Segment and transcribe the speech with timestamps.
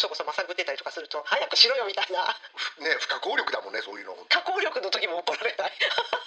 [0.00, 2.24] そこそまさぐってたりとかすると早くしろよみたいな。
[2.80, 4.16] ね不可抗力だもんねそういうの。
[4.28, 5.72] 加工力の時も怒られない。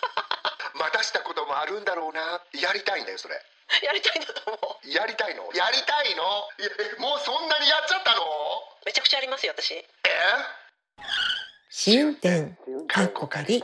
[0.77, 2.41] またしたこともあるんだろうな。
[2.53, 3.35] やりたいんだよそれ。
[3.81, 4.89] やりたいんだと思う。
[4.89, 5.49] やりたいの？
[5.53, 6.47] やりたいの？
[6.59, 6.69] いや
[6.99, 8.21] もうそんなにやっちゃったの？
[8.85, 9.73] めちゃくちゃありますよ私。
[9.73, 9.87] え？
[11.69, 12.51] 試運転
[12.87, 13.63] かっこかり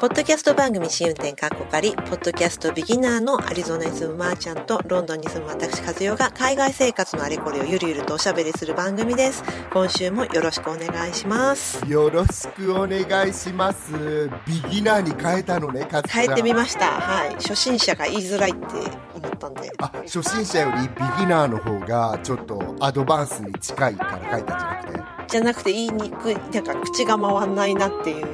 [0.00, 9.44] ポッドキャスト番組試運転かっこかり、ポッドキャストビギナーのアリゾナに住むまーちゃんとロンドンに住む私和代が海外生活のあれこれをゆるゆるとおしゃべりする番組です。
[9.70, 11.84] 今週もよろしくお願いします。
[11.86, 16.86] よろしくお願いしますビギナーに変えたのねかつちゃん変えてみました。
[16.98, 17.34] はい。
[17.34, 18.66] 初心者が言いづらいって
[19.14, 19.70] 思ったんで。
[19.80, 25.20] あ初心者よりビギナーの方がちょっとアドバンスに近いから変えたんじゃなくて？
[25.28, 28.26] じゃなくて言いにくい、なんか口が回んないなっていう、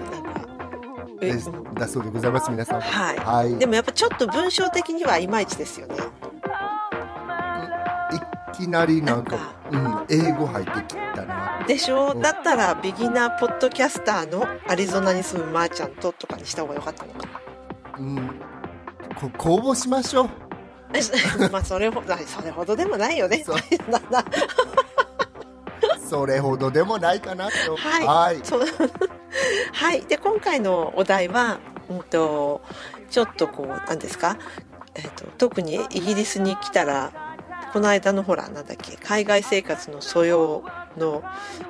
[1.74, 2.80] だそうでございます皆さん。
[2.80, 3.16] はい。
[3.18, 3.56] はい。
[3.56, 5.94] でもやっぱちょっと文章的にはいまいちですよね。
[8.52, 11.64] いきなりなんか、うん、英語入ってきたな。
[11.66, 12.12] でしょ？
[12.12, 12.22] うん。
[12.22, 17.18] だったらビギナーポッドキャスターのアリゾナに住むまーちゃんととかにした方が良かったのか
[17.98, 17.98] な。
[17.98, 18.30] うん。
[19.14, 20.30] こ公募しましょう。
[21.50, 23.44] まあそれほど、 それほどでもないよね。
[26.08, 28.42] それほどでもないかなとはいはい
[29.72, 30.02] はい。
[30.02, 32.62] で、今回のお題は、うんと、
[33.10, 34.38] ちょっとこう、なんですか、
[34.94, 37.12] えっ、と、特にイギリスに来たら、
[37.72, 40.64] この間のほら、なんだっけ、海外生活の素養
[40.96, 41.22] の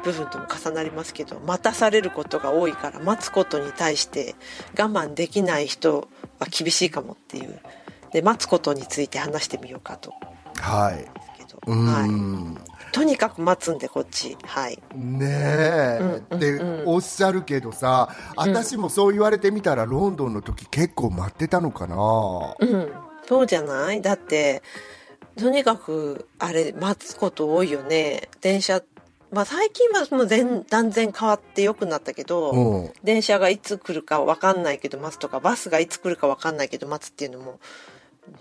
[0.04, 4.36] 部分とも重なりますけど、待たされることが多いから、待つことに対して
[4.78, 7.58] 我慢できない人は厳しいかもっていう。
[8.12, 10.12] で、待つことについて話してみようかと。
[10.60, 11.26] はい
[11.66, 12.75] はい。
[13.00, 14.36] ん、とにかく待つんで、こっち。
[14.44, 14.78] はい。
[14.94, 16.82] ねえ、うんってうん。
[16.86, 21.96] おっしゃるけどさ私もそう言われてみたらロンドンの時結構待ってたのかな。
[22.58, 22.92] うん、
[23.26, 24.00] そうじゃない？
[24.02, 24.62] だって
[25.36, 28.28] とにかくあれ待つこと多いよね。
[28.40, 28.82] 電車
[29.30, 32.92] まあ最近はもう全断然変わって良くなったけど、うん。
[33.02, 37.58] 電車がいつ来るか分かんないけど待つとかバスがいつ来るか分かんないけど待つっていうのも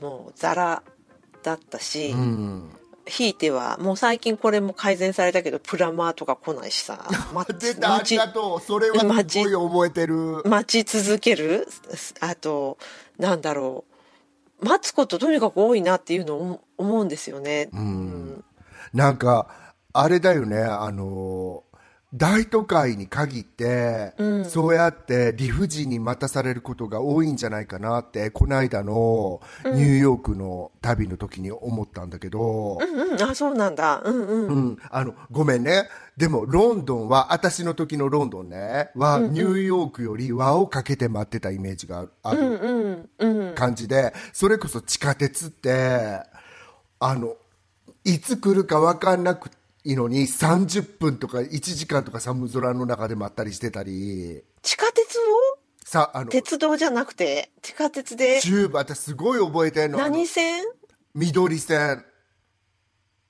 [0.01, 0.83] もうザラ
[1.43, 2.69] だったし、うん
[3.07, 7.07] ひいてはもう最近これも改善されたけどプラマーとか来ないしさ。
[7.33, 8.61] 待出たありがとう。
[8.61, 10.41] それはすごい覚えてる。
[10.45, 11.67] 待ち続ける？
[12.19, 12.77] あと
[13.19, 13.85] なんだろ
[14.61, 14.65] う。
[14.65, 17.69] 待つこととにかく多いなっていうのを思思うんですよね。
[17.73, 18.43] うん。
[18.93, 19.47] なんか
[19.93, 20.61] あれだよね。
[20.61, 21.63] あの
[22.15, 24.45] 大都会に限って、うん。
[24.45, 34.01] そうやって理不尽に待たされることが多いんじゃないかなってこの間のニューヨークの旅の時に思ったんだけど、うんうん、あそうなんだ。
[34.05, 34.47] うんうん。
[34.47, 35.89] うん、あのごめんね。
[36.15, 43.09] でもロンドンは私の時のロンドンねは、ニューヨークより輪をかけて待ってたイメージがある。
[43.55, 46.21] 感じで、それこそ地下鉄って
[46.99, 47.35] あの
[48.03, 49.49] いつ来るか分かんなく
[49.85, 54.43] いいのに30分とか1時間とか寒空の中で待ったりしてたり。
[54.63, 55.59] 地下鉄を？
[55.85, 58.41] さあの鉄道じゃなくて地下鉄で？
[58.41, 59.99] 中部私すごい覚えてんの。
[59.99, 60.63] 何線？
[61.13, 62.03] 緑線。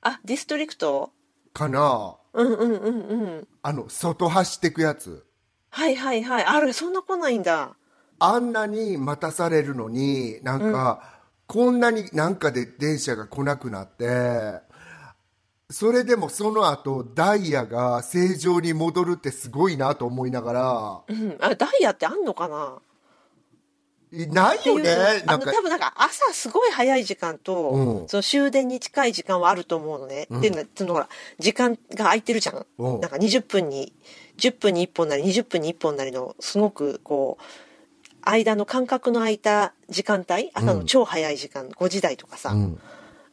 [0.02, 1.12] あディストリクト？
[1.54, 2.16] かな。
[2.34, 3.48] うんうんうんうん。
[3.62, 5.26] あの外走ってくやつ。
[5.72, 6.46] はいはいはい。
[6.46, 7.76] あれそんな来ないんだ。
[8.20, 14.62] あんなに待たされるのになんか、こんなになんかで電車が来なくなって
[15.70, 21.02] それでもその後ダイヤが正常に戻るってすごいなと思いながら。
[21.08, 21.38] うん。
[21.42, 22.78] あダイヤってあんのかな？
[24.12, 24.92] いないよね。
[25.26, 28.08] あなんかの多分なんか朝すごい早い時間と、うん。
[28.08, 30.24] その終電に近い時間はあると思うのね。
[30.24, 31.10] っていうのはそのほら
[31.40, 32.66] 時間が空いてるじゃん。
[32.78, 33.00] うん。
[33.02, 33.92] なんか20分に
[34.38, 37.44] 10分に1本なり20分に1本なりのすごくこう
[38.22, 42.80] 間の間隔の空いた時間帯朝の超早い時間、5時台とかさ、うん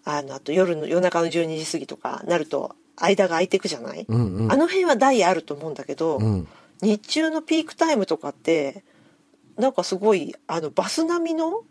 [0.04, 4.52] あのあと夜の夜中の12時過ぎとかなると間が空いていくじゃない、うんうん。
[4.52, 6.48] あの辺はダイヤあると思うんだけど、うん。
[6.82, 8.84] 日中のピークタイムとかって
[9.56, 11.62] なんかすごいあのバス並みの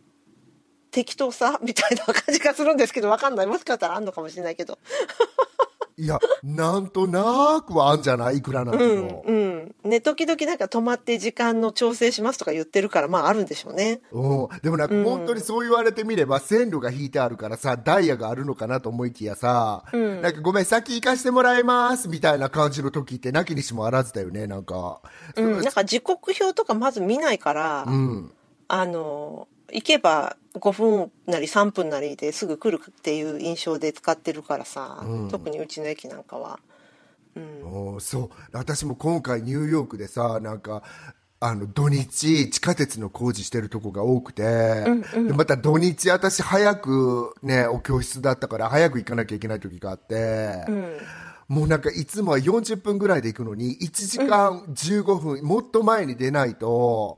[0.91, 3.47] 適当さみたいな感じがするんですけどわかんない。
[3.47, 4.77] もしかしたらあんのかもしれないけど
[6.01, 8.37] いやなんとなくはあんじゃない？
[8.37, 9.75] いくらなんでうんも、うん。
[9.83, 14.01] ね時々なんか止まって時間の調整しますとか言ってるからまああるんでしょうね。
[14.11, 20.21] うん、でもなんか本当にそう言われてみれば線路が引いてあるからさダイヤがあるのかなと思いきやさ、ん。
[20.21, 25.01] なんかごめん先行かしてもらいますみたいな感じの時ってなきにしもあらずだよねなんか。
[25.35, 25.61] うん。
[25.61, 28.31] なんか時刻表とかまず見ないから、うん。
[28.67, 36.59] あの行けば5分なり3分なりですぐ来るっていう印象で使ってるからさ、特にうちの駅なんかは。
[37.63, 38.29] おーそう。
[38.51, 40.83] 私も今回ニューヨークでさなんか
[41.39, 50.65] あの土日地下鉄の工事してるとこが多くて、でまた土日私早くねお教室だったから早く行かなきゃいけない時があって、
[51.51, 57.17] もうなんかいつもは40分ぐらいで行くのに1時間15分、もっと前に出ないと、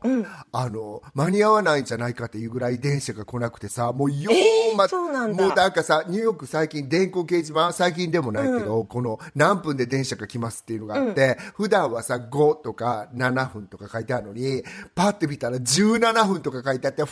[0.51, 5.43] あの間に合わないんじゃないかっていうぐらい電車が来なくてさもうようなんだ。
[5.43, 14.63] もうなんかさニューヨーク最近電光掲示板最近でもないけど、この何分で電車が来ますっていうのがあって、普段はさ5とか7分とか書いてあるのに
[14.95, 17.11] パッて見たら17分とか書いてあってうわ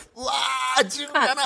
[0.82, 0.86] ー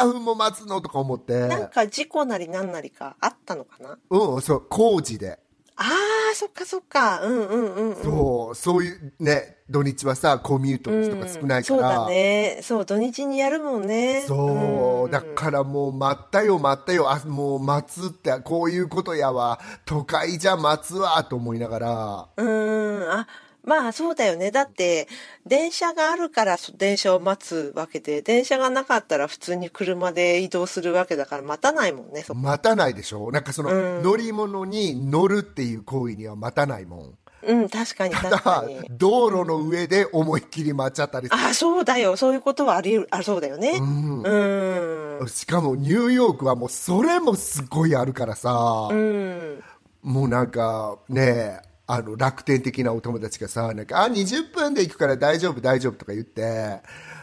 [0.00, 1.48] 17分も待つのとか思って。
[1.48, 3.98] なんか事故なりなんなりかあったのかな？
[4.08, 5.38] うんそう工事で。
[5.78, 7.20] あー、そっかそっか。
[7.22, 8.02] うんうんうんうん。
[8.02, 11.62] そう、そういうね、土日はさ、コミュートの人が少ないから。
[11.64, 12.60] そうだね。
[12.62, 14.22] そう、土日にやるもんね。
[14.26, 22.28] そう、だからもう待ったよ待ったよ、あ、もう待つってこういうことやわ、都会じゃ待つわ、と思いながら。
[22.36, 23.26] うーん、あ、
[23.66, 24.50] まあそうだよね。
[24.50, 25.08] だって、
[25.44, 32.24] 電車があるからそ電車を待つわけで、電車がなかったら普通に車で移動するわけだから待たないもんね。
[32.32, 33.30] 待たないでしょ？
[33.32, 37.18] なんかその、乗り物に乗るっていう行為には待たないもん。
[37.42, 38.80] うん、確かに確だかに。
[38.90, 42.16] 道路の上で思いっきり待っちゃったりするあ、そうだよ。
[42.16, 43.78] そういうことはあり得る、あ、そうだよね。
[43.78, 45.28] うん。
[45.28, 49.62] しかもニューヨークはもうそれもすごいあるからさ、うん。
[50.02, 56.80] もうなんかねあの楽天的なお友達がさなんかあ20分で行くから大丈夫大丈夫とか言って、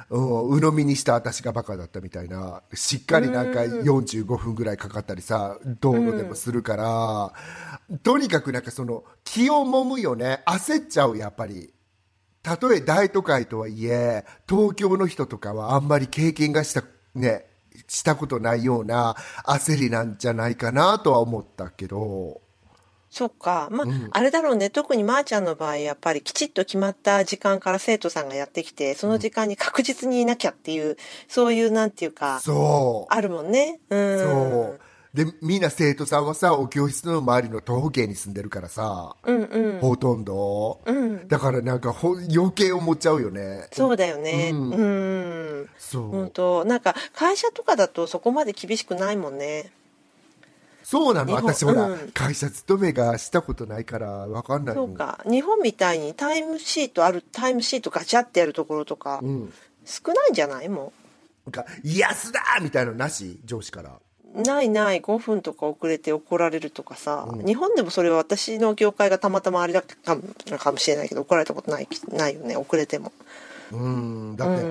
[0.09, 7.33] うん、鵜呑みにした私がバカだったみたいなしっかりなんか45分ぐらいかかったりさ道路でもするから、
[8.03, 10.43] とにかくなんかその気をもむよね。
[10.45, 11.73] 焦っちゃうやっぱり。
[12.41, 16.83] たとえ大都会とはいえ東京の人とかはあんまり経験がした
[17.15, 17.45] ね
[17.87, 19.15] したことないような
[19.45, 22.42] 焦りなんじゃないかなとは思ったけど
[23.13, 23.67] そっか。
[23.69, 24.71] まあ、あれだろうね。
[24.71, 33.79] 特にまーちゃんの場合、やっぱりきちっと決まった時間から生徒さんがやってきて、その時間に確実にいなきゃっていう、そういうなんていうか、そうあるもんね。
[33.91, 34.19] うん。
[34.19, 34.79] そう
[35.13, 39.79] でみんな生徒さんはさお教室の周りの徒歩圏に住んでるからさ、うんうん。
[39.79, 40.81] ほとんど、
[41.27, 44.49] だからなんかほ余計思っちゃうよねそうだよね。
[44.51, 45.69] うん。
[45.77, 49.71] そう本当なんか、会社とかだとそこまで厳しくないもんね。
[50.93, 51.33] そうなの？
[51.33, 52.11] 私ほら、うん。
[52.13, 54.75] 会社勤めがしたことないから分かんない。
[54.75, 55.19] もそうんか。
[55.27, 59.19] 日本みたいにタイムシートある、タイムシートガチャってやるところとか、
[59.85, 60.69] 少ないんじゃない？
[60.69, 60.93] も
[61.45, 63.39] なんか「安だ!」みたいなのなし？
[63.43, 63.89] 上司から。
[64.35, 64.41] う。
[64.41, 73.11] ないない、5分とか遅れて怒られるとかさ、日本でもそれは私の業界がたまたまあれだったかもかもしれないけど、怒られたことない、ないよね、遅れても。
[73.71, 74.35] うん。
[74.35, 74.63] だって、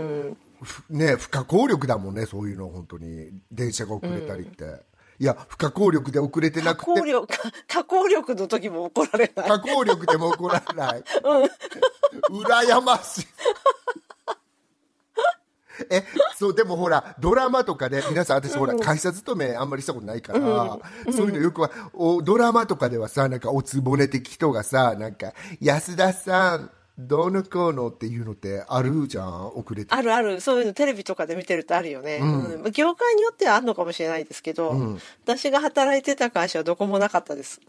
[0.62, 3.30] ふね不可抗力だもんねそういうの本当に。
[3.52, 4.80] 電車が遅れたりって、
[5.18, 7.28] いや不可抗力で遅れてな加くて工力、
[7.68, 9.48] 加工力の時も怒られない。
[9.48, 11.04] 可抗力でも怒らない。
[12.30, 13.26] 羨ましい。
[15.90, 16.04] え、
[16.36, 20.78] そう、でもほら、ドラマとかで、皆さん、私ほら、会社勤めあんまりしたことないから、
[21.12, 29.94] そういうのよくは、おドラマとかではさ、なんか、おつぼね的人がさ、なんか、安田さん、どうのこうのっていうのってあるじゃん、遅れて。
[29.94, 32.18] あるある、そういうのテレビとかで見てるとあるよね。
[32.22, 37.60] うん業界によってはあるのかもしれないですけど、私が働いてた会社はどこもなかったです。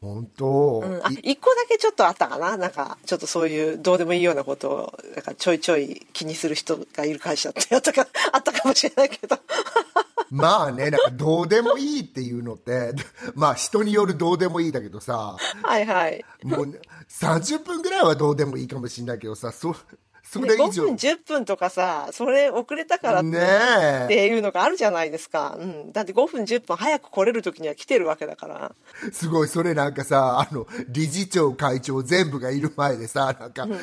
[0.00, 2.56] 本当、うん、あ、い一個だけちょっとあったかな？
[2.56, 9.38] なんか、ちょっとそういうどうでもいいようなことを、なんかちょいちょい気にする人がいる会社ってやったか、 あったかもしれないけど。
[10.30, 12.92] まあね、なんか、どうでもいいっていうのって、
[13.34, 16.24] まあ、人によるどうでもいいだけどさ、はいはい。
[16.44, 16.78] もうね、
[17.10, 19.74] 30分ぐらいはどうでもいいかもしれないけどさ、そ、
[20.22, 20.82] そねれ以5上。
[20.84, 25.56] 分、10分とかさ、それ遅れたからって,、ねえっていうのがあるじゃないですか。
[25.58, 25.92] うん。
[25.92, 28.72] だって5分、10分早く来れる時には来てるわけだから。
[29.12, 33.78] すごい、それなんかさ、あの、理事長、会長全部がいる前でさ、なんか、もう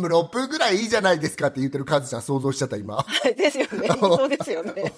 [0.00, 3.04] 6分ぐらいいいじゃないですかって言ってるカズちゃん想像しちゃった、今。
[3.36, 3.88] ですよね。
[3.88, 4.92] そうですよね。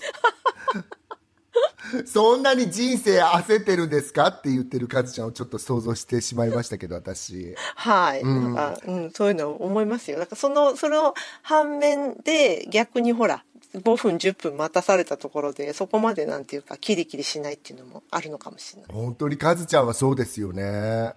[2.07, 4.29] そんなに人生焦ってるんですか？
[4.29, 7.55] って言ってるカズちゃんをちょっと想像してしまいましたけど、私。
[7.75, 8.25] はい。
[8.25, 10.19] なんか、うん、そういうの思いますよ。
[10.19, 13.45] だからその、その反面で逆にほら、
[13.75, 18.91] 5分、10分待たされたところで、そこまでなんていうか、キリキリしないっていうのもあるのかもしれない。
[18.93, 21.13] 本当にカズちゃんはそうですよね。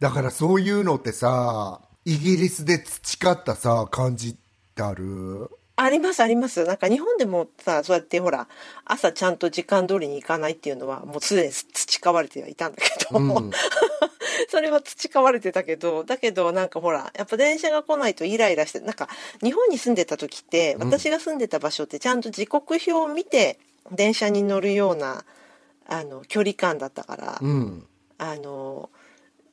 [0.00, 4.34] だからそういうのってさ、イギリスで培ったさ、感じっ
[4.74, 5.50] てある？
[5.74, 6.64] ありますあります。
[6.64, 8.46] なんか日本でもさ、そうやってほら、
[8.84, 13.20] 朝ちゃんと時間通りに行かないっていうのはもうすでに培われてはいたんだけど、
[14.50, 19.08] それは培われてたけど、だけどなんかほら、やっぱ電車が来ないとイライラして、なんか
[19.42, 23.58] 日本に住んでた時って、私が住んでた場所ってちゃんと時刻表を見て
[23.90, 25.24] 電車に乗るような、
[25.86, 27.86] あの、距離感だったから、うん。
[28.18, 28.90] あの、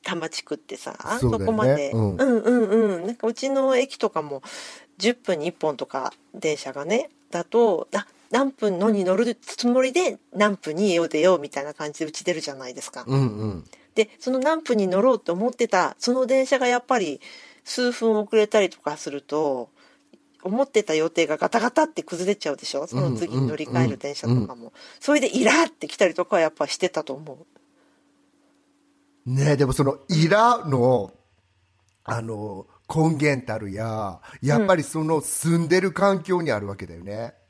[0.02, 1.46] 多摩地区ってさ、そね。
[1.46, 2.16] こまで、うん。
[2.16, 2.62] うんうん
[2.96, 3.06] うん。
[3.06, 4.42] なんかうちの駅とかも
[5.00, 13.04] 10分に1本とか電車がね、だと、あ何分のに乗るつもりで何分に家を出ようみたいな感じでうち出るじゃないですか。
[13.06, 13.64] うんうん。
[13.96, 17.20] でその何分に乗ろうと思ってたその電車がやっぱり
[17.64, 19.68] 数分遅れたりとかすると
[20.42, 22.86] 思ってた予定がガタガタって崩れちゃうでしょ？
[22.86, 27.46] その次に乗り換える電車とかも、それでイラーって来たりとかはやっぱしてたと思
[29.26, 31.12] ねでもそのイラの
[32.04, 37.40] あの根源たるややっぱりその住んでる環境にあるわけだよね、う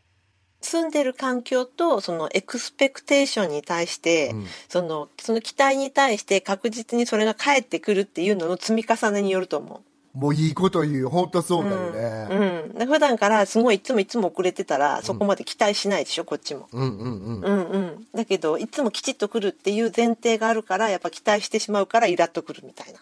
[0.61, 4.47] 住んでる環境とそのエクスペクテーションに対して、うん。
[4.69, 9.83] そのその期待に対して確実にそれが返ってくるっていうのの積み重ねによると思
[10.15, 10.19] う。
[10.19, 16.69] もういいこと言う本当そうだよね、うん、で普段からすごいいつもいつも遅れてたらそこまで期待しないでしょこっちも。
[16.73, 17.41] うん、うんうん。
[17.43, 22.99] うんうん、だけどいつもきちっと来るっていう前提があるからやっぱ期待してしまうからイラッとくるみたいな。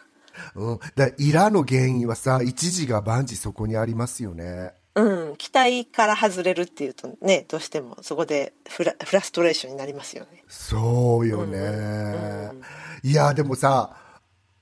[0.55, 4.73] うん、だイラの原因はさ一時が万事そこにありますよね。
[4.95, 10.43] うん、期待から外れるっていうとねどうしてもそこでフラフラストレーションになりますよね。
[10.49, 12.51] そうよね、
[13.05, 13.97] いやでもさ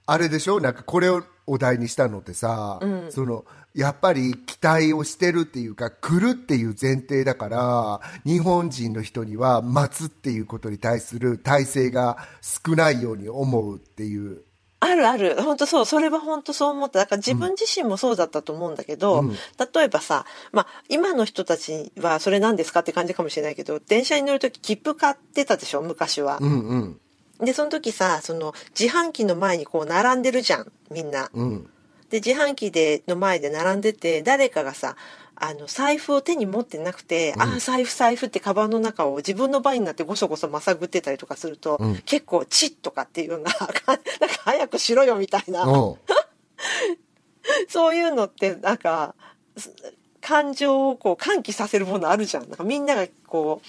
[0.04, 0.60] あれでしょ？
[0.60, 14.42] なんかこれをお題にしたのってさ、そのやっぱり期待をしてるっていうか来るっていう前提だから日本人の人には待つっていうことに対する体制が少ないように思うっていう
[14.86, 15.42] あるある。
[15.42, 17.00] 本当そうそれは本当そう思った。
[17.00, 19.30] だから自分自身もそうだったと思うんだけど、うん。
[19.32, 26.38] 例えばさ、まあ、今の人たちはそれ何ですかって感じかもしれないけど電車に乗る時切符買ってたでしょ昔は。
[26.40, 27.00] うんうん。
[27.40, 31.30] でその時さその自販機の前にこう並んでるじゃんみんな。
[31.32, 31.68] うん。
[32.10, 34.96] で自販機での前で並んでて誰かがさ
[35.38, 41.96] あの財布を手に持ってなくて、ああ財布財布ってカバンの中を自分の番になってごそごそまさぐってたりとかすると、うん。
[42.06, 43.98] 結構チッとかっていうのが なんか
[44.44, 45.90] 早くしろよみたいな、う。
[45.90, 45.96] ん
[47.68, 49.14] そういうのってなんか
[49.56, 49.72] す
[50.20, 52.48] 感情をこう喚起させるものあるじゃん。
[52.48, 53.60] なんかみんながこ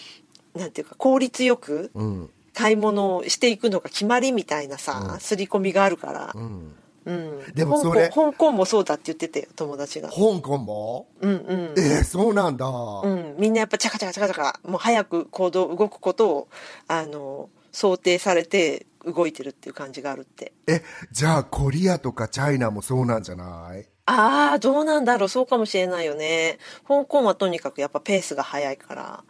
[0.56, 2.30] うなんていうか効率よくうん。
[2.54, 5.20] 買い物をしていくのが決まりみたいなさ、うん。
[5.20, 6.32] 刷り込みがあるから。
[6.34, 6.76] う、ん
[7.08, 8.10] うん、でもそれ。
[8.10, 10.10] 香港香港もそうだって言ってたよ友達が。
[10.10, 11.08] 香港も？
[11.22, 11.74] うんうん。
[11.78, 16.48] えー、そうなんだ、うん、みんなやっぱチャカチャカチャカチャカもう早く行動動くことを
[16.88, 29.24] あの想定されて動いてるっていう感じがあるってえじゃあコリアとかチャイナもそうなんじゃないああどうなんだろうそうかもしれないよね香港はとにかくやっぱペースが速いから、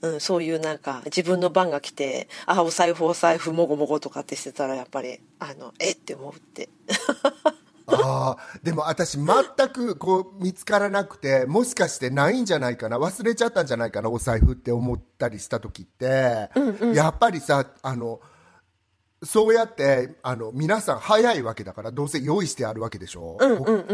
[0.00, 6.68] うん、そういうなんか自分の番が来てああお財布お財布もごもごとかってしてたらやっぱりあのえって思うって。
[7.90, 9.26] ああでも私全
[9.72, 16.50] くこう見つからなくてもしかしてないんじゃないかな忘れちゃったんじゃないかなお財布って思ったりした時って、
[16.94, 18.20] やっぱりさあの
[19.22, 23.36] そうやってあの皆さん早いわけだからどうせ用意してあるわけでしょ、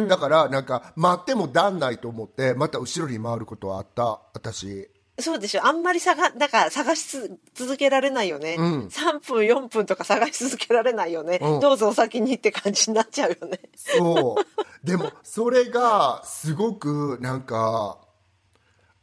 [0.08, 5.64] だからなんか待ってもだんないと思ってまた後ろに回ることはあった私そうでしょ。
[5.64, 8.86] あんまり探だから探しつ続けられないよね、うん。
[8.86, 11.60] 3分4分とか探し続けられないよね、うん。
[11.60, 13.60] どうぞお先にって感じになっちゃうよね。
[13.76, 14.44] そう。
[14.84, 17.98] でも、それが、すごく、なんか、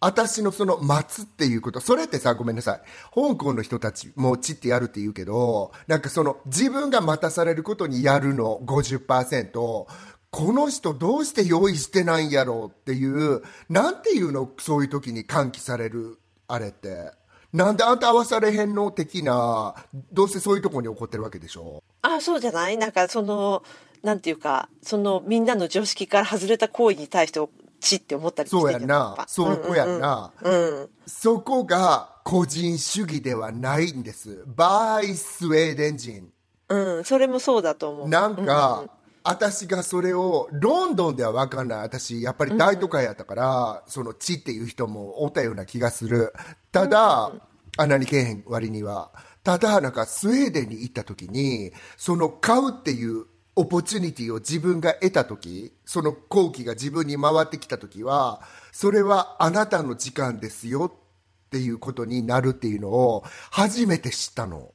[0.02, 2.82] 私のその、待つっていうこと、それってさ、ごめんなさい。
[3.14, 9.88] 香港の人たちもちってやるって言うけど、なんかその、自分が待たされることにやるの50%、
[10.32, 17.12] この人どうして用意してないんやろうっていう、なんていうの、そういう時に喚起される、あれって。
[17.52, 19.76] なんであんた合わされへんの的な、
[20.14, 21.84] どうせそういうところに起こってるわけでしょ？
[22.02, 22.78] あそうじゃない？
[22.78, 23.62] なんかその
[24.04, 27.42] なんていうかそのみんなの常識から外れた行為に対して
[27.82, 29.18] ちって思ったりしてそうやな。
[29.28, 30.32] そうこやんな。
[30.42, 34.46] うんうんそこが個人主義ではないんです。
[34.48, 36.32] バイスウェーデン人。
[36.70, 38.86] うん、うん、それもそうだと思うなんか、
[39.24, 41.80] 私がそれを、ロンドンでは分かんない。
[41.82, 46.34] 私、やっぱり大都会やったから、その地っていう人もおったような気がする。
[46.72, 47.32] ただ、
[47.78, 49.12] 穴にけえへん割には。
[49.44, 53.26] ただ、なんかスウェーデンに行った時に、その買うっていう
[53.56, 64.74] オポチュニティを自分が得た時、その好機が自分に回ってきた時は、それはあなたの時間ですよっていうことになるっていうのを初めて知ったの。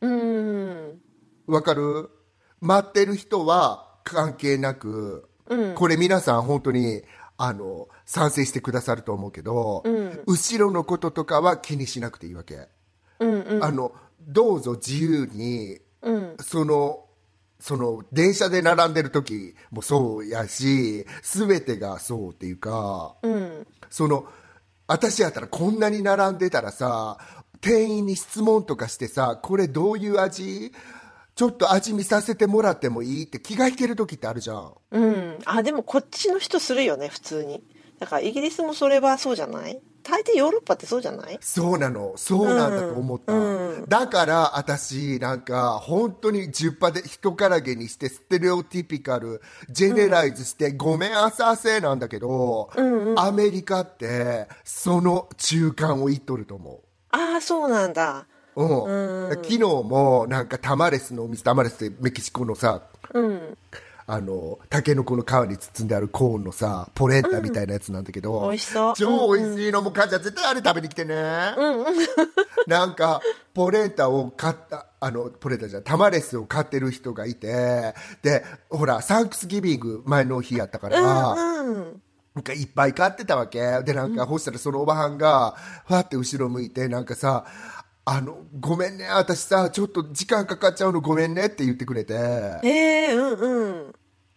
[0.00, 1.00] うん
[1.46, 2.10] わかる？
[2.66, 5.28] 待ってる人は関係なく、
[5.74, 7.02] これ皆さん本当に
[7.38, 9.82] あの賛成してくださると思うけど、
[10.26, 12.68] 後ろのこととかは気にしなくていいわけ、
[13.18, 15.78] あのどうぞ自由に、
[16.40, 17.04] その
[17.58, 23.66] その電車で並んでる時もそうやし全てがそうっていうか、うん。
[23.88, 24.26] その
[24.86, 27.18] 私やったらこんなに並んでたらさ
[27.60, 30.72] 店員に質問とかしてさこれどういう味？
[31.36, 34.72] ちょっと味見させてもらってもいいって気が引ける時ってあるじゃん。
[34.90, 35.38] うん。
[35.44, 37.62] あでもこっちの人するよね普通に。
[37.98, 39.78] だからイギリスもそれはそうじゃない？
[40.02, 41.36] 大抵ヨーロッパってそうじゃない？
[41.42, 42.14] そうなの。
[42.16, 43.84] そうなんだと思った、うん。
[43.86, 52.70] だから私なんか本当に10羽で人からげにしてステレオティピカルジェネライズして、ごめん浅瀬なんだけど、
[53.16, 56.80] アメリカってその中間をいっとると思う。
[57.10, 58.26] ああそうなんだ
[58.64, 62.82] うん、昨日もなんかタマレスのお店タマレスってメキシコのさ
[63.12, 63.56] うん。
[64.08, 68.94] あのタケノコの皮に包んであるコーンのさポレンタみたいなやつなんだけど、美味しそう。
[68.94, 71.16] 超美味しいのもかんちゃん絶対あれ食べに来てね、
[72.68, 73.20] なんか
[73.52, 82.02] ポレンタを買ったあのポレンタじゃタマレスを買ってる人がいてでほらサンクスギビング前の日やったから、うん
[82.36, 83.82] なんかいっぱい買ってたわけ。
[83.82, 85.54] でなんか、ほしたらそのおばはんが
[85.86, 87.46] ふわって後ろ向いてなんかさ
[88.08, 92.14] あのごめんね私さちょっと時間かかっちゃうのごめんねって言ってくれて。
[92.62, 93.94] ええうんうん。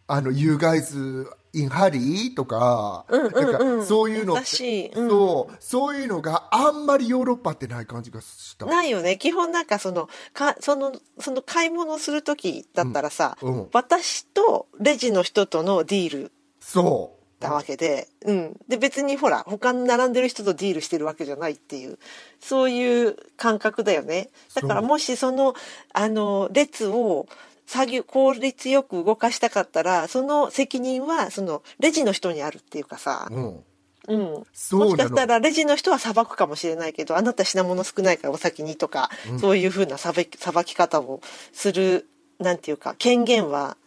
[0.08, 2.34] あの、You guys in hurry?
[2.34, 4.44] とか、なんかそういうのうん。
[4.44, 8.66] そう、そういうのがあんまりヨーロッパってない感じがした。
[8.66, 9.18] ないよね。
[9.18, 13.54] 基本なんかそのかそのその買い物する時だったらさ、うん。
[13.54, 13.70] うん。
[13.72, 16.32] 私とレジの人とのディール。
[16.60, 21.98] そだわけで、うん、で別にほら他に並んでる人とディールしてるわけじゃないっていう
[22.40, 24.30] そういう感覚だよね。
[24.54, 25.54] だからもしその
[25.94, 27.28] あの列を
[27.66, 33.28] 作業効率よく動かしたかったらその責任はそのレジの人にあるっていうかさ。
[33.32, 33.64] う。、うん。
[34.08, 34.46] うん、も
[34.90, 42.08] しかしたらレジの人は裁くかもしれないけどあなた品物少ないからお先にとか、そういうふうな裁き裁き方をする
[42.40, 43.78] なんていうか権限は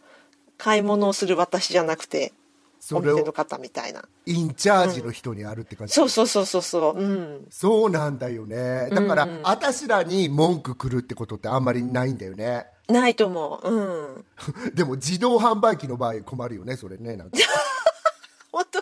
[0.57, 2.31] 買い物をする私じゃなくて
[2.91, 5.93] おそれを店の方みたいなインチャージの人にあるって感じ。
[5.93, 8.89] そうそうそうそうそううんそうなんだよね。
[8.91, 12.67] だから、私らに文句来るってことってあんまりないんだよね。
[12.89, 14.25] ないと思ううん
[14.75, 17.15] でも自動販売機の場合困るよね、それね。
[17.15, 17.37] なんか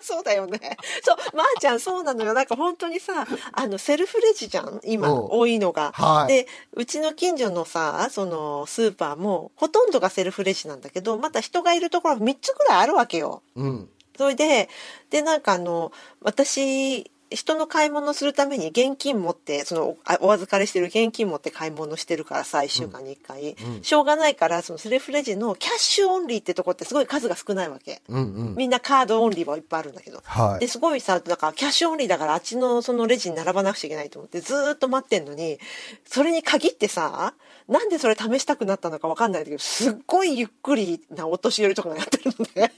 [0.04, 0.60] そうだよね。
[1.04, 2.34] そうまー、ちゃんそうなのよ。
[2.34, 4.82] なんか本当にさあのセルフレジじゃん？
[4.84, 5.14] 今う。
[5.14, 6.28] ん多いのが、はい。
[6.34, 13.44] でうちの近所のさそのスーパーもほとんどがセルフレジなんだけどまた人がいるところ3つぐらいあるわけよ。
[13.56, 13.90] うん。
[14.18, 14.70] それで
[15.10, 28.56] でなんかあの私人の買い物するために現金持ってそのあお預かりしてる現金持って買い物してるからさ1週間に1回、しょうがないからそのセルフレジのキャッシュオンリーってとこってすごい数が少ないわけ、うんうん。
[28.56, 30.60] みんなカードオンリーはいっぱいあるんだけど、はい。
[30.60, 35.60] ですごいさだからキャッシュオンリーだからあっちのそのレジに並ばなくちゃいけないと思ってずーっと待ってんのに
[36.06, 37.34] それに限ってさ
[37.68, 42.74] なんでそれ試したくなったのかわかんないんだけどすっごいゆっくりなお年寄りとかがやってるのね。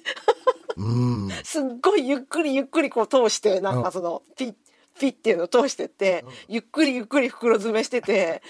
[1.43, 4.53] すっごいゆっくりゆっくりこう通してなんかそのピッ
[4.99, 8.41] ピッっていうのを通してって、ゆっくりゆっくり袋詰めしててで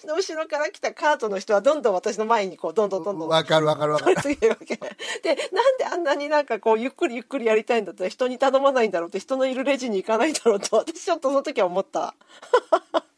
[0.00, 4.16] 私の後ろから来たカートの人はどんどん私の前にこうどんどんどんどんわかるわかるわかる。
[4.16, 4.76] 取り次げるわけ。
[4.76, 12.14] でなんであんなになんかこうゆっくりゆっくりやりたいんだったら人に頼まないんだろうって人のいるレジに行かないんだろうと私ちょっとその時は思った。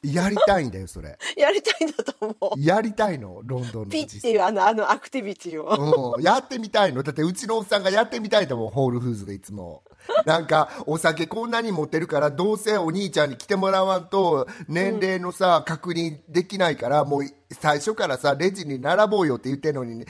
[0.02, 1.18] やりたいんだよ、それ。
[1.36, 2.58] やりたいんだと思う。
[2.58, 6.16] やりたいの、ロンドンのピッていうあのあのアクティビティを。
[6.16, 7.02] うん、やってみたいの？
[7.02, 9.82] だってうちのおっさんがやってみたいと思うホールフーズでいつも
[10.26, 20.04] なんかお酒こんなに持ってるからどうせお兄ちゃんに来てもらわんと年齢のさ、確認できないからもう最初からさレジに並ぼうよって言ってんのに、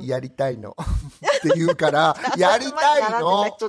[0.00, 0.76] いやりたいの。
[0.78, 3.44] って言うから やりたいの。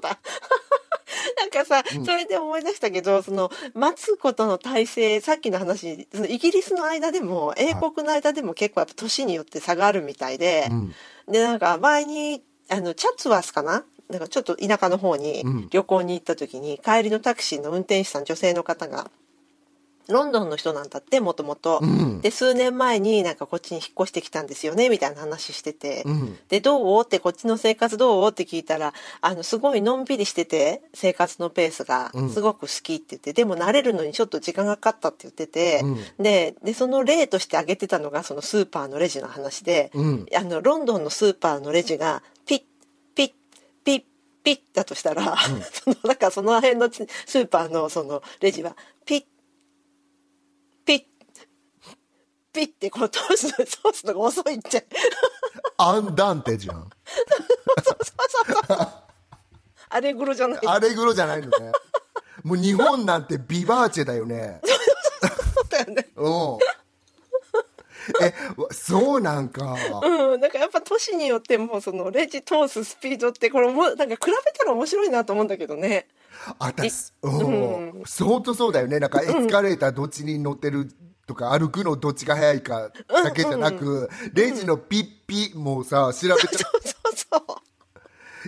[1.37, 10.69] なんかさ、それで思い出したけどその待つことの体制さっきの話そのイギリスの間でも英国の間でも結構やっぱ年によって差があるみたいで、
[11.27, 19.11] でなんか前にあのチャッツワースかななんかちょっと田舎の方に旅行に行った時に、帰りのタクシーの運転手さん女性の方が
[20.09, 21.81] ロンドンの人なんだってもともと。
[22.21, 26.37] で数年前になんかこっちに引っ越してきたんですよねみたいな話してて、ん。
[26.49, 27.03] でどう？
[27.05, 28.29] ってこっちの生活どう？
[28.29, 35.81] って聞いたらあのすごいのんびりしてて生活のペースがすごく好きって言って、でも慣れるのにちょっと時間がかかったって言ってて、
[36.19, 40.25] ででその例として挙げてたのがそのスーパーのレジの話で、ん。
[40.35, 42.61] あのロンドンのスーパーのレジがピッ
[44.43, 45.37] ピッだとしたら、
[45.71, 48.75] そのなんかその辺のスーパーのそのレジは
[49.05, 49.25] ピッ
[50.85, 51.05] ピッ
[52.51, 54.85] ピッってこう通すの 通すのが遅いって。
[55.77, 56.89] アンダンテじゃん。
[59.89, 61.71] あれぐろじゃないアレグロじゃないのね。
[62.43, 64.59] もう日本なんてビバーチェだよね。
[64.63, 66.09] そうだよね。
[66.15, 66.57] うん
[68.21, 68.33] え
[68.71, 69.75] そうなんか。
[70.03, 74.17] うん、なんかやっぱ都市によってもそのレジ通すスピードってこれもなんか比べ
[74.57, 76.07] たら面白いなと思うんだけどね。
[76.59, 78.99] 私、うん、相当そうだよね。
[78.99, 80.89] なんかエスカレーターどっちに乗ってる
[81.25, 86.81] とか、歩くのどっちが早いかだけじゃなく、レジのピッピもさ、調べて、 そう
[87.15, 87.62] そう。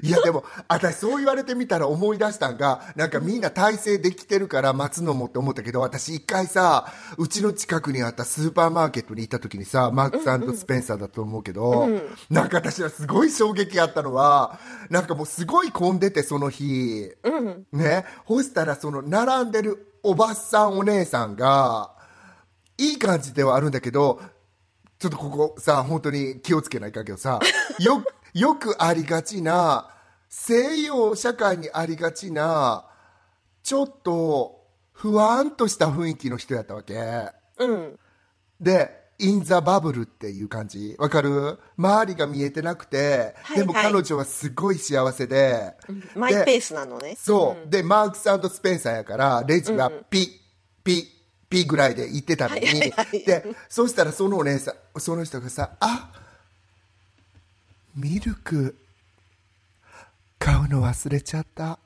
[0.02, 11.90] いやでも、私そう言われてみたら思い出したんが、なんかみんな体制できてるから待つのもって思ったけど、私一回さ、うちの近くにあったスーパーマーケットに行った時にさ、マークススペンサーだと思うけど、
[12.30, 17.12] なんか私はすごい衝撃あったのは、なんかもうすごい混んでてその日、
[17.72, 21.92] ね、ほしたらその並んでるおばさんお姉さんが、
[22.78, 24.22] いい感じではあるんだけど、
[25.00, 27.40] ちょっとここさ、本当に気をつけないかんけどさ、
[27.80, 28.04] よ、
[28.36, 29.90] よくありがちな、
[30.28, 32.86] 西洋社会にありがちな、
[33.64, 36.96] ちょっと不安とした雰囲気の人やったわけ。
[37.60, 37.98] うん。
[38.60, 40.96] で、インザバブルっていう感じ。
[41.00, 41.58] わかる？
[41.78, 45.74] 周りが見えてなくて、はいでもはい彼女はすごい幸せで、
[46.14, 47.16] マイペースなのね。
[47.18, 50.28] そう、でマークススペンサーやからレジはピ、
[50.84, 51.08] ピ
[51.50, 53.24] ピぐらいで言ってたのに、はいはいはい。
[53.24, 56.12] でそしたらそのお姉さんその人がさ「あ
[57.96, 58.76] ミルク
[60.38, 61.80] 買うの忘れちゃった」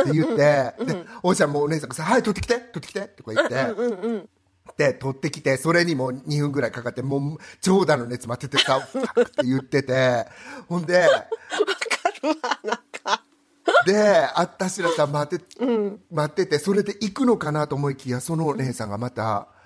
[0.00, 0.74] って言って、で
[1.22, 4.28] おじゃんもお姉さんがさ「はい取ってきて取ってきて」とか言って。
[4.76, 10.26] で取ってきてそれにも2分ぐらいかかってもう長蛇の熱待っててさ「ファッって言ってて。
[10.68, 11.18] ほんでわか
[12.22, 13.24] るわ、なんか。
[13.84, 15.44] で私らさ待って、
[16.10, 19.48] 待っててそれで行くのかなと思いきやそのお姉さんがまた「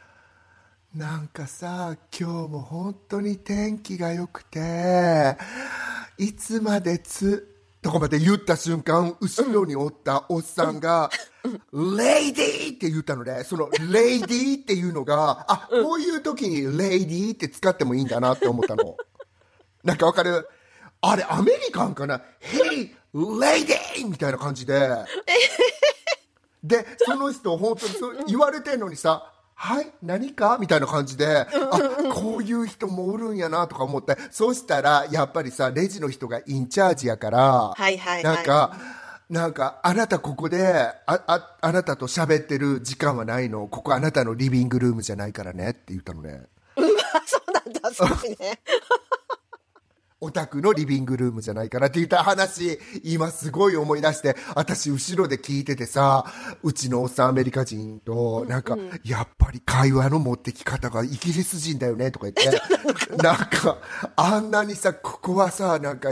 [0.94, 5.36] なんかさ今日も本当に天気が良くて
[6.18, 7.50] いつまでつ」
[7.82, 11.10] とかまで言った瞬間後ろにおったおっさんが
[11.74, 18.96] 「レイディー!」って言ったのでその「レイディー!」っていうのがあこういう時に「レイディー!」って使ってもいいんだなって思ったの。
[19.82, 20.48] なんかわかる？
[21.02, 24.08] あれ、アメリカンかな ?Hey, lady!
[24.08, 24.80] みたいな感じで。
[26.62, 30.58] で、その人、本当にそう言われてんのにさ、はい何か？
[30.60, 31.46] みたいな感じで、あ、
[32.12, 37.38] こういう人もおるんやなとか思って、そうしたら、やっぱりさ、レジの人がインチャージやから、
[37.76, 38.78] はいはいはいなんか、
[39.30, 43.68] なんか、あなたここで、あ、あ、あなたと喋ってる時間はないの？
[43.68, 46.42] ここあなたのリビングルームじゃないからねって言ったのね。
[46.76, 48.60] あ、そうなんだ、すごいね。
[50.24, 56.24] お宅のリビングルームじゃないかなって言った話、今すごい思い出して、私後ろで聞いててさ、
[56.62, 62.60] うちのおっさんアメリカ人と、なんか、やっぱり会話の持ってき方がイギリス人だよねとか言って、
[63.22, 63.78] なんか、
[64.16, 66.08] あんなにさ、ここはさ、なんか、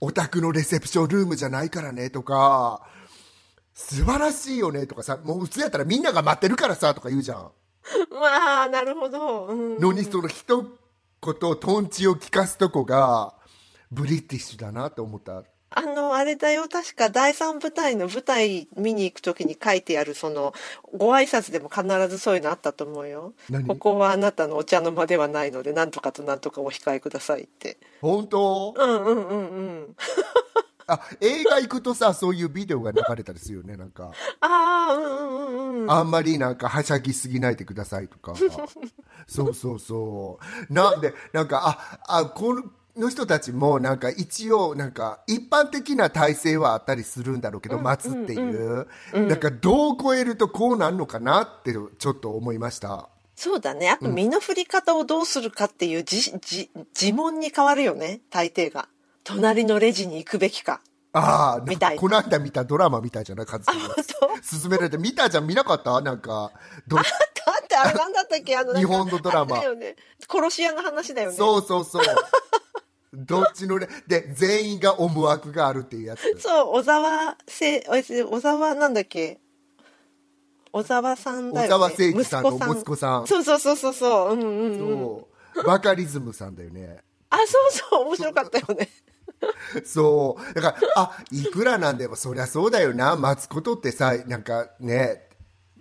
[0.00, 2.82] お宅のレセプションルームじゃないからねとか、
[3.72, 7.50] 素晴らしいよねとかさ、もう普通やったらみんなが待ってるからさとか言うじゃん。
[8.12, 9.46] まあ、なるほど。
[9.46, 9.78] うん。
[9.78, 10.28] のにその
[11.24, 13.32] 一言トンチを聞かすとこが
[13.90, 20.52] ブリティッシュだなと思ったあの、あれだよ、確か第三舞台の舞台見に行くときに書いてある、その、
[20.96, 23.66] ご挨拶でも必ずそういうのあったと思うよ何？
[23.66, 27.78] ここはあなたのお茶の間ではないので、なんとかとなんとかお控えくださいって。
[28.02, 29.96] 本当うんうんうんうん。
[30.86, 34.12] あ映画行くとさそういうビデオが流れたりするよねなんか。
[34.40, 35.90] ああ、うんうんうんうん。
[35.90, 38.34] あんまりなんかはしゃぎすぎないでくださいとか。
[39.26, 40.72] そうそうそう。
[40.72, 42.62] なんでなんかああこ
[42.96, 53.08] の人たちもなんか一応なんか一般的な体制はあったりするんだろうけど、待つっていう、なんかどう超えるとこうなんのかなってちょっと思いました。
[53.34, 53.90] そうだね。
[53.90, 58.88] あと、身の振り方をどうするかっていうじ、じ、自問に変わるよね、大抵が。
[59.24, 60.80] 隣のレジに行くべきか。
[61.12, 66.00] ああ、みたいかこの間見たドラマみたいじゃないかず勧められて、見たじゃん、見なかった？
[66.00, 66.52] なんか、
[66.88, 67.04] どだっ
[67.68, 68.56] てあれなんだったっけ？
[68.56, 69.96] あの、日本のドラマだよね。
[70.28, 71.36] 殺し屋の話だよね。
[71.36, 72.04] そうそうそう。
[73.14, 76.22] どっちのね、で、全員が思惑があるっていうやつ。
[76.40, 79.38] そう、小沢せ、小沢なんだっけ？
[80.72, 81.68] 小沢さんだよね。
[81.68, 84.32] 小沢誠一さんの息子さんそうそうそうそうそう。
[84.32, 84.78] うんうんうん。
[84.78, 85.28] そ
[85.62, 85.62] う。
[85.62, 86.98] バカリズムさんだよね。
[87.30, 88.88] あ、そうそう、面白かったよね。
[89.84, 90.54] そう。
[90.54, 93.16] だから、あ、いくらなんでも、そりゃそうだよな。
[93.16, 95.28] 待つことってさ、なんかね、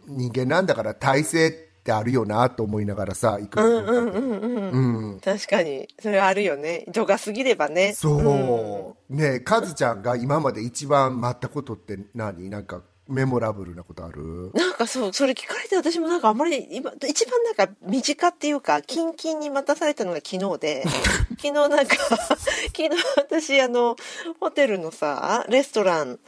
[0.08, 1.52] 人間なんだから体制っ
[1.84, 5.20] てあるよなと思いながらさ、いくらうんうんうんうん。
[5.20, 5.88] 確かに。
[6.02, 6.86] それはあるよね。
[6.94, 7.94] 度が過ぎればね。
[7.94, 9.14] そう。
[9.14, 12.50] ねえ、カズちゃんが今まで一番待ったことって何？
[12.50, 14.52] なんか、メモラブルなことある？
[14.54, 20.84] なんかそう、それ聞かれて私もなんかあんまり今、一番なんか身近っていうか、キンキンに待たされたのが昨日で、
[21.38, 22.38] 昨日なんか、 昨
[22.84, 23.96] 日私あの、
[24.40, 26.20] ホテルのさ、レストラン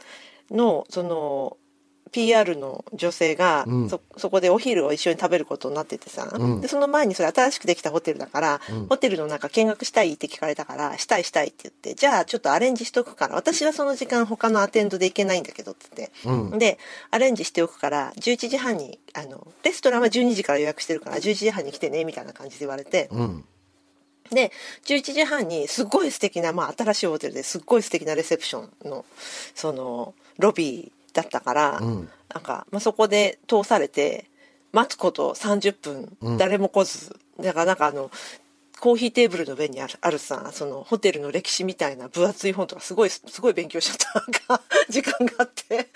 [0.50, 1.56] の、その、
[2.12, 3.90] PR の女性が、うん。
[3.90, 6.60] そそこでお昼を一緒に食べることになっててさ、うん。
[6.60, 16.58] でその前にそれ新しくできたホテルだから、ホテルの中見学したいって聞かれたからしたいしたいって言ってじゃあちょっとアレンジしとくから私はその時間他のアテンドで行けないんだけどって言って、うん。
[16.58, 16.78] で
[17.10, 23.44] アレンジしておくから11時半にあのレストランは12時から予約してるから11時半に来てねみたいな感じで言われて、うん。
[24.30, 24.50] で
[24.84, 29.04] 11時半にすっごい素敵なまあ新しいホテルですっごい素敵なレセプションの
[29.54, 32.08] そのロビーだったから、うん。
[32.32, 34.26] なんか、まあ、そこで通されて
[34.72, 35.74] 待つこと30
[36.18, 38.10] 分誰も来ず、だからなんかあの
[38.78, 45.88] コーヒーテーブルの上にあるあるさそのホテルの歴史みたいな分厚い本とかすごいすごい勉強しちゃったなんか 時間があって。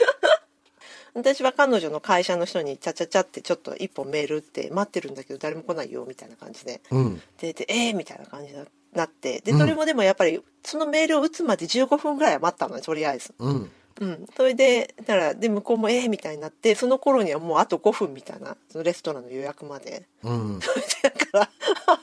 [1.13, 7.23] 私は彼女の会社の人にチャチャチャってちょっと一本メール打って待ってるんだけど誰も来ないよみたいな感じで、うん。
[7.41, 9.41] ででえー、みたいな感じになって。
[9.41, 13.35] でそれもでもやっぱりそのメールを打つまで15分ぐらいは待ったのねとりあえず。
[13.41, 20.07] うんうん、それでだからで向こうもええみたいになってその頃にはもうあと5分みたいなそのレストランの予約まで。
[20.23, 20.61] うん。
[20.61, 21.49] それでだか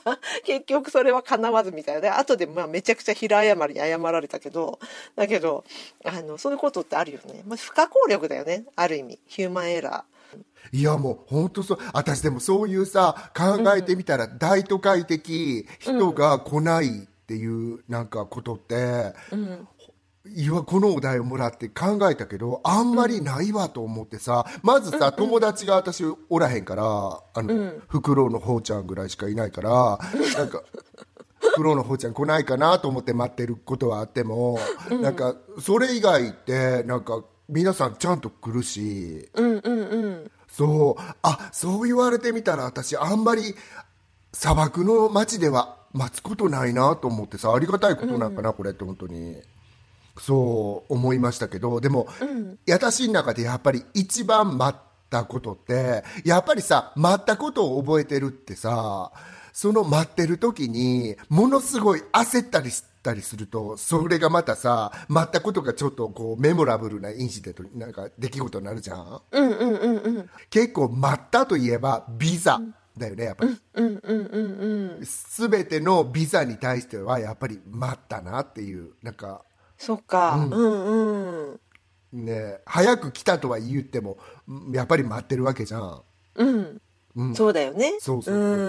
[0.04, 2.00] ら 結局それは叶わずみたいな。
[2.00, 4.78] で後でまあめちゃくちゃ平謝りに謝られたけど
[5.16, 5.64] だけど
[6.04, 8.64] あのそういうことってあるよね、まあ、不可抗力だよね。
[8.76, 9.18] ある意味。
[9.26, 10.04] ヒューマンエラ
[10.72, 11.78] いやもう本当そう。
[11.92, 16.90] 私でもそういうさ考えてみたら大都会的人が来ないっ
[17.28, 19.14] ていうなんかことって、いや
[20.66, 29.98] このお題をもらって考えたけどあんまりないわと思ってさまずさ、友達が私おらへんからあの、フクロウのほうちゃんぐらいしかいないから
[30.36, 30.62] なんか
[31.40, 34.58] フクロウのほうちゃん来ないかなと思って待ってることはあっても、
[35.02, 39.28] なんかそれ以外ってなんか皆さんちゃんと来るし。
[39.34, 40.30] ーうんうんうん。
[40.48, 43.54] そうあそう言われてみたら私あんまり
[44.32, 49.36] 砂漠の街では待つことないなと思ってさありがたいことなんかな、これって本当に
[50.20, 52.08] そう思いましたけどでも、
[52.68, 59.12] 私の中でやっぱり一番待ったことってやっぱりさ待ったことを覚えてるってさ
[59.52, 69.20] その待ってる時にものすごい焦ったりしたりするとそれがまたさ待ったことがちょっとこうメモラブルなインシデントなんか出来事になるじゃん。
[69.32, 70.30] うんうんうんうん。
[70.50, 72.60] 結構待ったといえばビザ
[72.98, 79.42] だよねやっぱり、うんうんうんうん全てのビザに対してはやっぱり待ったなっていうなんか
[79.78, 80.34] そっか。
[80.34, 81.50] うん。
[81.50, 81.60] うん
[82.10, 84.16] ね早く来たとは言っても
[84.48, 86.02] うんやっぱり待ってるわけじゃん。
[86.36, 87.96] うん、そうだよね。
[88.00, 88.64] そうそうそうそ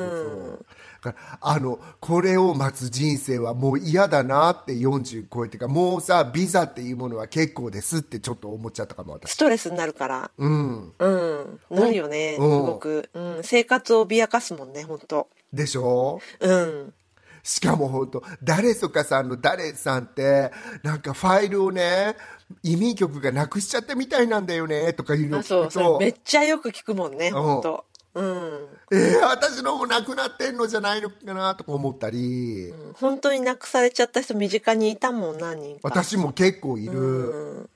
[0.56, 0.65] う
[1.04, 9.32] だからあのこれを待つ人生はもう嫌だなって40超えてからもうさビザっていうものは結構ですってちょっと思っちゃったかも私。
[9.34, 10.32] ストレスになるから。
[10.38, 10.93] うん。
[11.00, 11.60] うん。
[11.69, 12.65] なるよねすうん。
[12.65, 16.19] ごく、うん、生活を脅かすもんね本当でしょ？
[16.41, 16.93] うん
[17.43, 20.52] しかも本当誰そかさんの誰さんって
[20.84, 22.15] なんかファイルをね
[22.63, 27.86] 移民局がなくしちゃったみたいなんだよねとかいうのあそう聞くめっちゃよく聞くもんね本当。
[28.15, 28.67] うん。
[28.91, 35.82] えー、私のもなくなってんのじゃないのかなとか思ったり、本当になくされちゃった人身近にいたもん何人か。
[35.84, 37.69] 私も結構いる、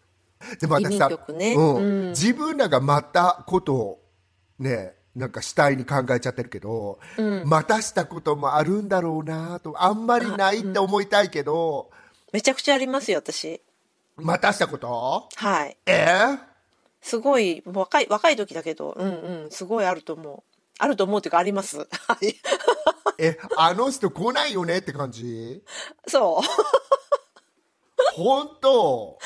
[0.59, 1.53] でも私さね。
[1.53, 1.75] うん。
[1.75, 2.09] うん。
[2.09, 3.99] 自分らが待ったことを
[4.59, 6.99] ねなんか主体に考えちゃってるけど、
[7.45, 11.91] 待たしたこともあるんだろうなとあんまりないって思いたいけど、
[12.31, 13.61] めちゃくちゃありますよ私。
[14.17, 15.29] 待たしたこと？
[15.35, 15.77] はい。
[15.85, 16.05] え？
[16.07, 16.39] ー
[17.01, 20.43] すごい若い若い時だけどうんうんすごいあると思う。
[20.79, 21.77] あると思うというかあります。
[21.77, 21.85] は
[22.21, 22.33] い
[23.19, 25.63] えあの人来ないよねって感じ？
[26.07, 28.13] そう。
[28.15, 29.17] 本当、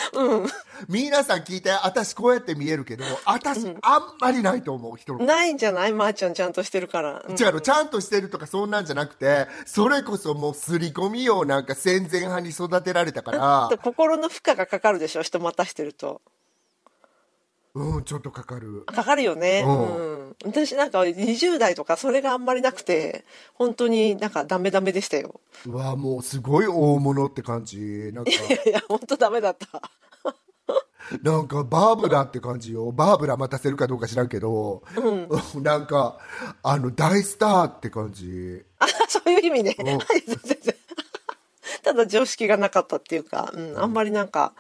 [0.88, 5.94] 皆さん聞いて私こうやって見えるけど私、あんまりないと思う人のないんじゃない？
[5.94, 7.36] まー、ちゃんちゃんとしてるから、うん。
[7.40, 13.70] 違うのちゃんとしてるとかそんなんじゃなくてそれこそもう刷り込みをなんか戦前派に育てられたから。
[13.84, 15.22] 心の負荷がかかるでしょ？
[15.24, 16.22] 人待たしてると。
[17.74, 18.84] うんちょっとかかる。
[18.88, 19.64] かかるよね。
[19.66, 20.30] ううん。
[20.30, 25.40] ん、私なんか20代とかそれがあんまりなくて本当になんかダメダメでしたよ。
[25.66, 28.12] うわもうすごい大物って感じ。
[28.14, 28.32] なんか。
[28.32, 29.82] いやいや本当ダメだった
[31.24, 32.92] なんかバーブラって感じよ。
[32.92, 34.84] バーブラ待たせるかどうか知らんけど、
[35.56, 36.18] なんか
[36.64, 38.64] あの大スターって感じ。
[38.80, 39.98] あそういう意味ね、ん。
[39.98, 40.76] は い全然。
[41.84, 44.54] ただ常識がなかったっていうか、うん、あんまりなんか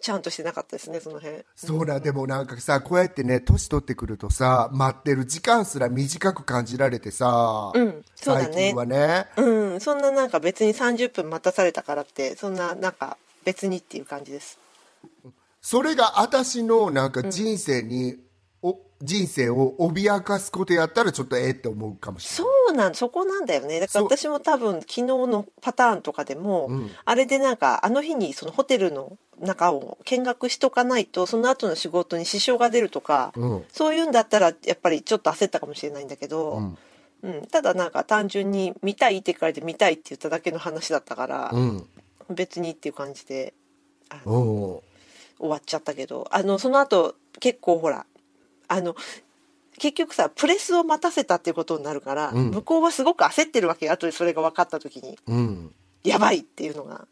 [0.00, 1.44] ちゃんとしてなかったですねその辺。
[1.54, 2.00] そうだ。
[2.00, 8.04] でもなんかさこうやってね年取ってくるとさ待ってる時間すら短く感じられてさ、うん。
[8.16, 8.52] そうだね。
[8.52, 9.26] 最近はね。
[9.36, 9.80] うん。
[9.80, 14.58] そんななんか別に30分待たされたからってそんななんか別にっていう感じです
[15.64, 18.18] それが私のなんか人生に、
[18.60, 22.54] お人生を脅かすことやったらちょっとええって思うかもしれない。
[22.66, 23.80] そうなんそこなんだよね。
[23.80, 26.68] だから私も多分昨日のパターンとかでも、
[27.06, 33.64] あれでなんかあの日にそのホテルの中を見学しとかないとその後の仕事に支障が出るとか、うん。
[33.72, 36.78] そういうんだったらやっぱりちょっと焦ったかもしれないんだけど、うん。
[37.22, 37.46] うん。
[37.46, 41.86] ただなんか単純に見たいって言われて見たいって言っただけの話だったから、うん。
[42.28, 43.54] 別にっていう感じで
[44.10, 44.82] あのお
[45.38, 48.06] 終わっちゃったけどあのその後結構ほら
[48.68, 48.94] あの
[49.78, 52.50] 結局さプレスを待たせたっていうことになるから、うん。
[52.50, 55.18] 向こうはすごく焦ってるわけよ後でそれが分かった時に。
[55.26, 55.74] うん。
[56.04, 57.06] やばいっていうのが。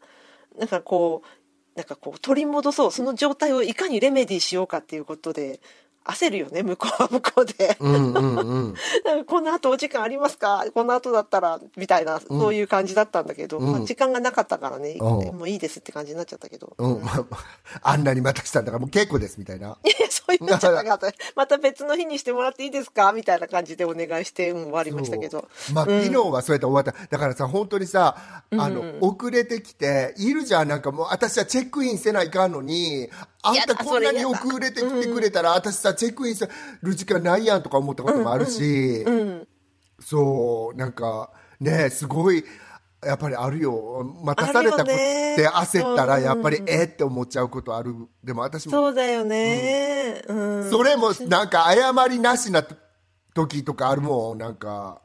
[0.59, 5.59] だからこうなんかこう取り戻そうその状態をいかにレメディしようかっていうことで
[6.05, 7.77] 焦るよね向こうは 向こうで。
[7.79, 8.73] うんうんうん。
[9.05, 10.65] なんかこの後お時間ありますか？
[10.73, 13.71] この後だったらみたいな、そういう感じだったんだけど、うん。
[13.71, 15.05] まあ、時間がなかったからね、うん。
[15.37, 17.01] もういいですって感じになっちゃったけど、うん。
[17.03, 17.25] まあ
[17.81, 19.77] あんなに待たしたんだからもう結構ですみたいな。
[19.83, 21.11] いやそういうのじゃなかった。
[21.35, 23.11] また別の日にしてもらっていいですか？
[23.13, 25.47] みたいな感じでお願いして、うん、終わりましたけど。
[25.73, 26.93] まあ、昨日はそうやって終わった。
[27.09, 28.15] だからさ、本当にさ、
[28.51, 33.09] あの、遅れてきて、いるじゃん、なんかもう、私はチェックインせないかんのに、
[33.43, 36.47] あんたこんなに遅れてきてくれたら、私さ、チェックインす
[36.81, 39.05] る時間ないやんとか思ったこともあるし、
[39.99, 41.29] そう、なんか、
[41.59, 42.43] ね、すごい、
[43.05, 44.15] やっぱりあるよ。
[44.23, 46.23] 待たされたことって焦ったら、うん。
[46.23, 47.93] やっぱり、えって思っちゃうことある。
[48.23, 50.21] でも私も、そうだよね。
[50.27, 52.65] うん、それもなんか謝りなしな
[53.33, 55.01] 時とかあるもん、なんか。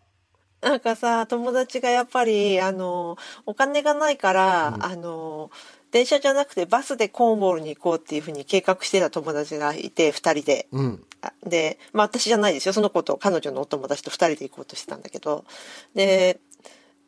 [0.61, 5.51] なんかさ友達がやっぱりあのお金がないから、あの
[5.91, 10.69] 電車じゃなくてバスでコーンウォールに行こうっていうふうに計画してた友達がいて2人で。
[10.73, 11.05] うん。
[11.21, 12.73] あで、まあ私じゃないですよ。
[12.73, 15.45] その子と彼女のお友達と2人で行こうとしてたんだけど。
[15.95, 16.39] で、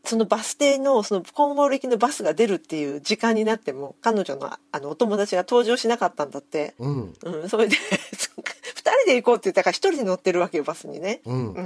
[0.04, 6.74] そのバス停の、そのコーンウォール行きのバスが出るっていう時間になっても、彼女のあのお友達が登場しなかったんだって。
[6.78, 7.14] うん。
[7.22, 7.76] うん、それで、
[8.74, 11.20] 二人で行こうって言ったから一人で乗ってるわけよ、バスにね。
[11.26, 11.60] うんう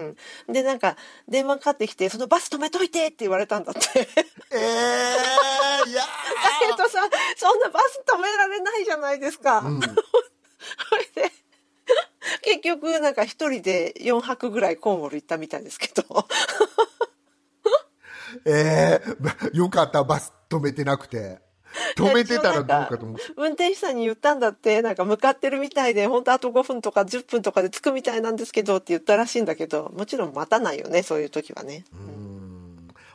[0.50, 0.52] ん。
[0.52, 0.96] で、なんか、
[1.28, 3.80] 電話かかってきて、そのバス止めといてって言われたんだって。
[3.80, 4.10] だ
[4.50, 6.02] えー、いや
[6.60, 9.60] けど さ、そんなバス止められないじゃないですか。
[9.60, 9.86] ん そ
[10.96, 11.32] れで、
[12.42, 16.26] 結局、なんか一人で4泊ぐらいコウモリ行ったみたいですけど。
[18.44, 21.42] えー、 よかった、バス止めてなくて。
[21.96, 23.22] 止めてたらどうかと思って。
[23.36, 31.84] 運転手さんに言ったんだって、なんか向かってるみたいで、本当あと5分とか10分とかで着くみたいなんですけどって言ったらしいんだけど、もちろん待たないよね、そういう時はね。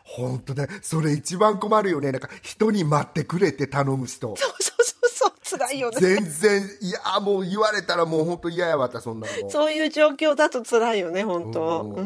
[0.04, 2.12] 本当ね、それ一番困るよね。
[2.12, 4.36] なんか、人に待ってくれって頼む人。
[4.36, 5.98] そうそうそうそう、辛いよね。
[6.00, 9.50] 全然、いや、もう言われたらもう本当嫌やわった、そんなの。
[9.52, 11.82] そういう状況だと辛いよね、本当。
[11.82, 12.02] うんう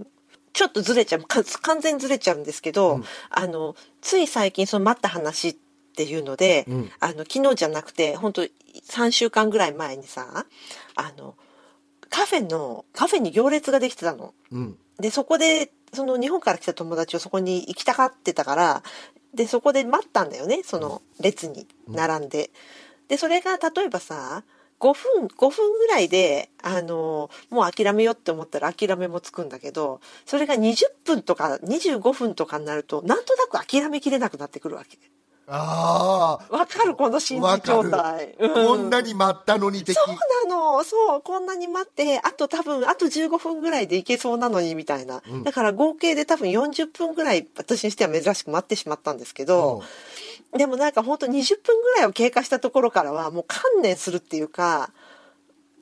[0.00, 0.06] ん。
[0.54, 5.56] ちょっとずれちゃう、か完全にずれちゃうんですけど、あの、つい最近その待った話っ
[5.96, 10.46] ていうので、うんあの、昨日じゃなくて、本当3週間ぐらい前にさ、
[10.94, 11.34] あの、
[12.08, 14.32] カフェの、カフェに行列ができてたの。
[14.52, 14.78] うん。
[15.00, 18.82] で、そこで、その日本から来た友達をそこに行きたがってたから、
[19.34, 22.50] で、そこで待ったんだよね、その列に並んで。
[23.08, 24.44] で、それが例えばさ、
[24.80, 34.98] 5分、5分ぐらいで、あの、もう諦めようって思ったら諦めもつくんだけど、それが20分とか25分とかになると、なんとなく諦めきれなくなってくるわけ。
[35.46, 36.56] ああ。
[36.56, 38.34] わかるこの心理状態。
[38.38, 39.94] うんこんなに待ったのに的。
[39.94, 49.82] そうなのそうこんなに待ってあと多分あと15分ぐらいで行けそうなのにみたいな、だから合計で多分40分ぐらい私にしては珍しく待ってしまったんですけど、
[50.56, 51.30] でもなんか本当20
[51.62, 54.90] 分ぐらいを経過したところからはもう観念するっていうか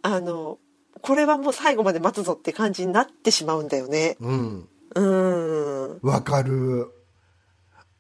[0.03, 0.59] あの
[1.01, 4.69] これはもう最後まで待つぞって感じになってしまうんだよねうん。
[4.95, 6.89] うんわかる。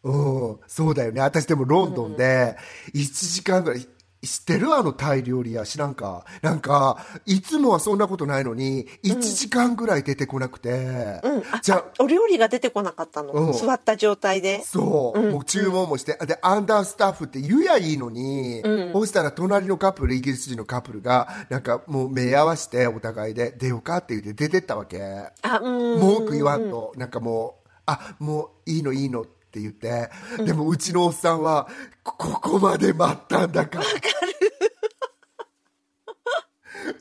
[0.05, 1.21] うん、そうだよね。
[1.21, 2.57] 私でもロンドンで
[2.95, 3.87] 1時間ぐらい、
[4.25, 4.73] 知ってる？
[4.73, 5.65] あのタイ料理屋。
[5.65, 6.25] 知らんか？
[6.43, 10.71] なんか、いつもはそんなことないのに、1時間ぐらい出てこなくて。
[10.71, 11.43] うん。
[11.51, 13.53] あじゃあ、お料理が出てこなかったの、うん。
[13.53, 14.63] 座った状態で。
[14.63, 25.03] そう、もう注文もして、で、アンダースタッフって言うやいいのに、そうしたら隣のカップル、イギリス人のカップルが、なんかもう目合わせてお互いで出ようかって言って出てったわけ。
[25.43, 26.01] あうん。
[26.01, 30.11] 文句言わんと、なんかもう、あ、もういいのいいのって言って、
[30.45, 31.69] でもうちのおっさんは、
[32.03, 33.85] こここまで待ったんだから。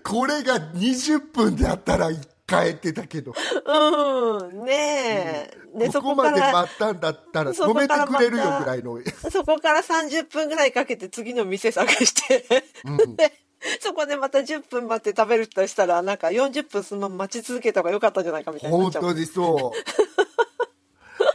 [0.03, 3.33] これが20分であったら帰ってたけど、
[3.65, 4.65] うん。
[4.65, 8.99] ねえ、でそここまで待ったんだったら止めてくれるよぐらいの。
[9.31, 12.45] そこから30分ぐらいかけて次の店探して、
[13.15, 13.34] で
[13.80, 20.51] そこでまた10分待って食べるとしたらなんか40分そのまま待ち続けた方が良かったんじゃないかみたいにな本当にそう。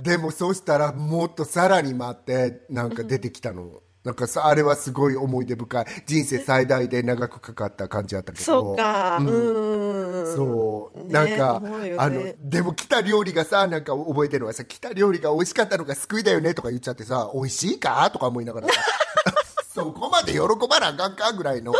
[0.02, 3.82] でもそうしたらもっとさらに待ってなんか出てきたの。
[4.04, 5.86] なんかさあれはすごい思い出深い。
[6.06, 8.44] 人生最大で長くかかった感じだったけど。
[8.44, 9.18] そうか。
[9.18, 10.36] うん。
[10.36, 18.74] そう、ねなんか、ねあのでも来た料理がさなんか覚えてるのはさ来た料理が美味しかったのが救いだよねとか言っちゃってさ美味しいかとか思いながらさ
[19.74, 21.74] そこまで喜ばなあかんかぐらいの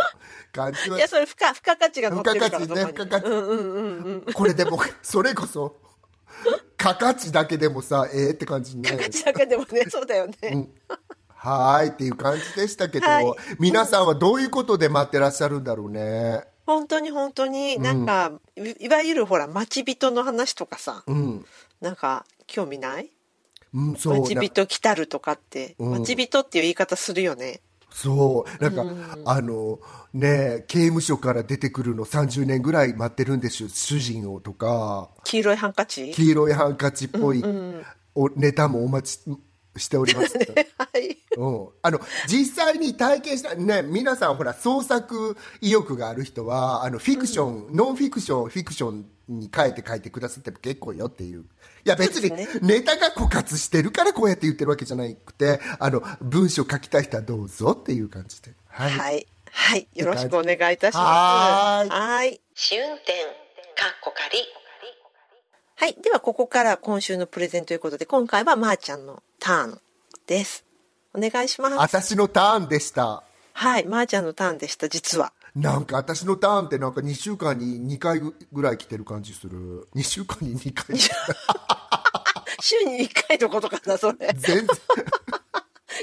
[0.51, 0.97] 感じは。
[0.97, 3.27] いや、それ、付加、付加価値が付加価値ね付加価値。
[3.27, 4.33] うんうんうんうん。
[4.33, 5.77] これでもそれこそ
[6.77, 10.69] 価価値だけでもさええって感じにね価値だけでもね、 そうだよね。
[11.35, 13.25] はーいっていう感じでしたけど、はい。
[13.59, 16.43] 皆さんはどういうことで待ってらっしゃるんだろうね。
[16.65, 21.45] 本当に本当に、なんか、いいわゆるほら、待ち人の話とかさ、うん、
[21.79, 23.11] なんか、興味ない？
[23.73, 24.19] うん、そう。
[24.19, 25.91] 待ち人来たるとかって、うん。
[25.91, 27.61] 待ち人っていう言い方するよね。
[27.97, 28.63] そう。
[28.63, 28.85] なんか、
[29.25, 29.79] あの
[30.13, 35.09] ね刑務所から出てくるの30年ぐらい待ってるんでしょ主人をとか。
[35.23, 36.11] 黄色いハンカチ？
[36.11, 37.43] 黄色いハンカチっぽい、
[38.13, 39.23] おネタもお待ち
[39.77, 40.37] しております、
[40.77, 41.17] はい。
[41.37, 51.43] うん、あの実際に体験したね皆さんほら創作意欲がある人はあのフィクション、ノンフィクションフィクションに変えて書いてくださっても結構よっていうい
[51.89, 59.27] や別にネタが枯渇してるからこうやって言ってるわけじゃなくてあの文章書きたい人はどうぞっていう感じではい、はい。
[59.51, 59.87] はい。
[59.95, 61.03] よろしくお願いいたします。
[61.03, 62.41] はーいはい。
[62.53, 63.13] 試運転、
[63.75, 64.37] かっこ仮。
[65.75, 65.97] はい。
[66.01, 69.81] では、ここから今週のプレゼンということで、今回はまーちゃんのターン
[70.27, 70.63] です。
[71.15, 71.75] お願いします。
[71.75, 73.23] 私のターンでした
[73.53, 73.85] はい。
[73.85, 75.33] まーちゃんのターンでした、実は。
[75.57, 79.87] なんか私のターンってなんか2週間に2回ぐらい来てる感じする。
[79.95, 80.95] 2週間に2回。
[82.61, 84.17] 週に1回のことかな、それ。
[84.37, 84.67] 全然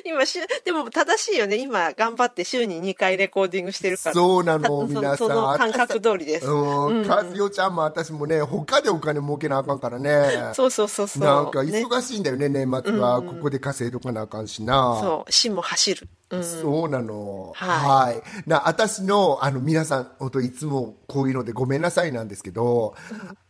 [0.05, 1.57] 今週、でも正しいよね。
[1.57, 4.15] 今、頑張って週に2回レコーディングしてるから。
[4.15, 6.47] そうなのた皆さんその感覚通りです。
[6.47, 10.53] うん、和代ちゃんも私もね、他でお金儲けなあかんからね。
[10.55, 11.25] そうそうそうそう。
[11.25, 13.23] なんかね忙しいんだよね、年末は。
[13.23, 14.99] ここで稼いとかなあかんしな。
[15.01, 16.09] そう、死も走る。
[16.31, 16.45] うん。
[16.45, 17.53] そうなの。
[17.55, 18.23] ははい。
[18.47, 22.95] な、私の、あの、皆さん、本当いつもこういうのでごめんなさいなんですけど、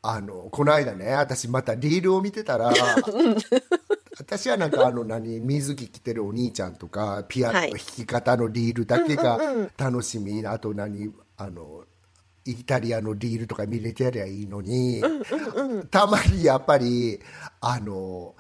[0.02, 2.72] あの、この間ね、私またリールを見てたら、
[4.18, 9.38] 私はなんかあの何水着着てるお兄ちゃんとかピアノの弾き方のリールだけが
[9.76, 11.84] 楽しみ、あと何あの
[12.44, 15.02] イタリアのリールとか見れてやりゃいいのに、
[15.90, 17.20] たまにやっぱり
[17.60, 18.34] あの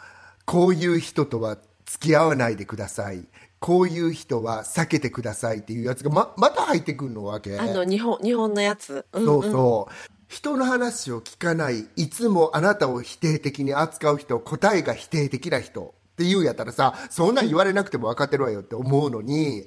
[0.44, 3.26] こういう人とは付き合わないでください
[3.64, 7.58] こういう人は避けてくださいっていうやつがままた入ってくるのわけ。
[7.58, 9.06] あの、日本、日本のやつ。
[9.10, 10.23] うんそうそう。
[10.34, 19.64] 人の話を聞かない、いつもあなたを否定的に扱う人、答えが否定的な人って言うんやったらさ、そんなん言われなくても分かってるわよって思うのに、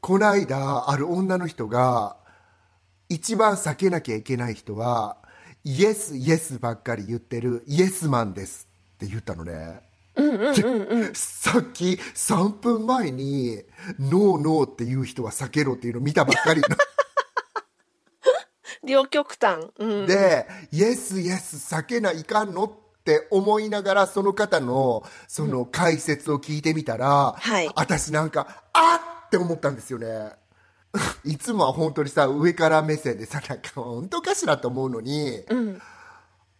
[0.00, 2.16] この間、ある女の人が、
[3.08, 5.16] 一番避けなきゃいけない人は、
[5.62, 9.80] イエス、イエスばっかり言ってるイエスマンですって言ったのね。
[10.16, 13.62] でさっき3分前に
[14.00, 16.66] ノーノーっていう人は避けろっていうの見たばっかりの
[18.84, 19.68] 両極端。
[19.78, 20.06] うん。
[20.06, 22.72] で、イエスイエス避けないかんのっ
[23.04, 27.70] て思いながらその方のその解説を聞いてみたら、はい。
[27.74, 29.26] 私なんかあっ！
[29.26, 30.32] って思ったんですよね。
[31.24, 35.44] いつもは本当にさ上から目線でさなんか本当かしらと思うのに、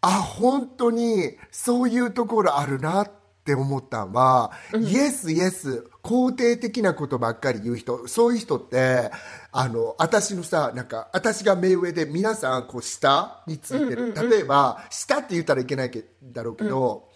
[0.01, 9.11] あ本当にそういうところあるなって思ったんは、イエスイエス肯定的なことばっかり言う人そういう人って
[9.53, 17.09] あの私のさなんか私が目上で皆さんこう下についてる、例えば下って言ったらいけないけだろうけど、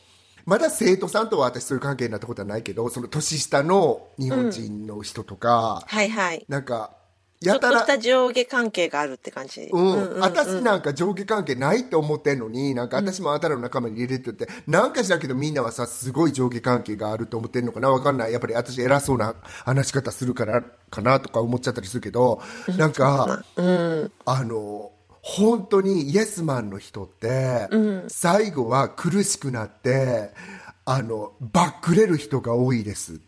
[0.46, 6.44] まだ生徒さんとは私そういう関係になったことはないけどその年下の日本人の人とか、はいはい。
[6.48, 6.96] なんか
[7.44, 9.62] ちょっとやたらした上下関係があるって感じ。
[9.62, 18.32] うん、私なんか上下関係ないって思ってんのに、なんか私もあなたらの仲間に入れてって、なんかしらんけどみんなはさ、すごい上下関係があると思ってんのかなわかんない。
[18.32, 19.34] やっぱり私偉そうな
[19.64, 22.40] 話し方するからかなとか思っちゃったりするけど、
[22.76, 23.44] なんか、
[24.24, 24.92] あの、
[25.22, 27.68] 本当にイエスマンの人って、
[28.08, 30.30] 最後は苦しくなって、
[30.84, 33.20] あの、バックれる人が多いです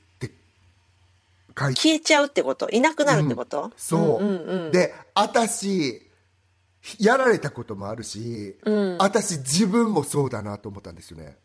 [1.57, 2.69] 消えちゃうってこと？
[2.71, 6.03] いなくなるってこと、そう,、で私
[6.99, 8.57] やられたこともあるし、
[8.99, 11.39] 私自分もそうだなと思ったんですよね。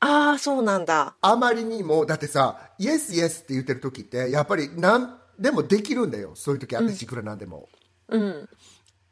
[0.00, 1.16] ああ、そうなんだ。
[1.20, 6.32] あまりにもだってさイエスイエスって言ってる時ってやっぱり何でもできるんだよ。
[6.34, 7.68] そういう時私いくらなんでも、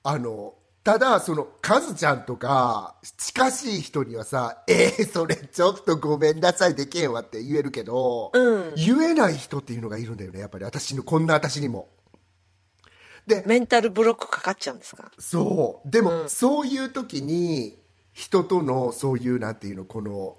[0.02, 8.32] あのただそのカズちゃんとか近しい人にはさ「えー、それちょっとごめんなさいでけんわ」って言えるけど、
[8.76, 10.64] 言えない人っていうのがいるんだよねやっぱり。
[10.64, 11.88] 私のこんな私にも。
[13.26, 15.10] でメンタルブロックかかっちゃうんですか？
[15.18, 15.90] そう。
[15.90, 17.76] でも、そういう時に
[18.14, 20.38] 人とのそういうなんていうのこの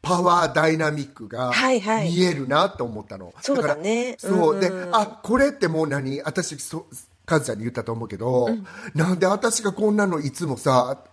[0.00, 2.08] パワーダイナミックがはいはい。
[2.10, 4.16] 見えるなと思ったの、そうだね。
[4.16, 4.60] からそう、うん。
[4.60, 6.22] であこれってもう何？
[6.22, 6.86] 私そ
[7.28, 8.48] カズちゃんに言ったと思うけど、
[8.94, 11.04] なんで私がこんなのいつもさ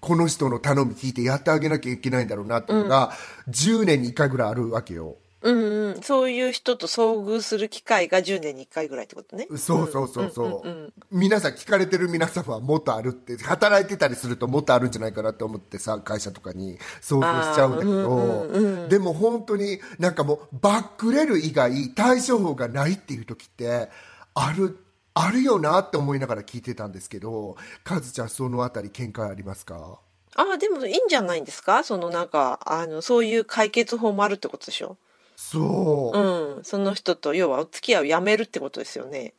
[0.00, 3.12] この人の頼み聞いてやってあげなきゃいけないんだろうなっていうのが、
[3.48, 5.16] 10年に1回ぐらいあるわけよ。
[5.42, 9.46] うんうん、そういう人と遭遇する機会が10年に1回ぐらいってことね。
[9.56, 23.88] そうそうそうそう,、うんうんうん皆さん聞かれてる皆様はもっとあるって働いてたりするともっとあるんじゃないかなって思ってさ会社とかに想像しちゃうんだけど、でも本当になんかもうバックレる以外対処法がないっていう時って
[24.34, 24.76] ある
[25.18, 29.98] あるよなって思いながら聞いてたんですけどカズちゃんそのあたり見解ありますか？
[30.38, 31.82] ああ、でもいいんじゃないんですか？
[31.82, 34.98] そのなんか、あの、そういう解決法もあるってことでしょ？
[35.34, 36.64] そう、うん。
[36.64, 39.32] その人と、要はお付き合いをやめるってことですよね。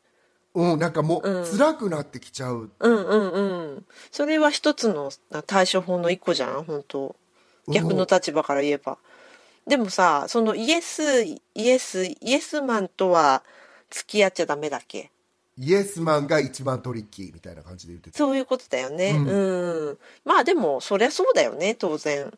[0.56, 3.42] うん、なんかもう辛くなってきちゃう、うんうんう
[3.76, 3.86] ん。
[4.12, 5.12] それは一つの
[5.46, 7.16] 対処法の一個じゃん、本当。
[7.68, 8.98] 逆の立場から言えば。
[9.68, 13.44] でもさ、そのイエス、イエス、イエスマンとは
[13.92, 15.12] 付き合っちゃダメだっけ？
[15.60, 19.12] イエスマンが一番トリッキーみたいな感じで言ってたそういうことだよね。
[19.12, 19.98] うん。
[20.24, 22.32] まあでも、そりゃそうだよね、当然。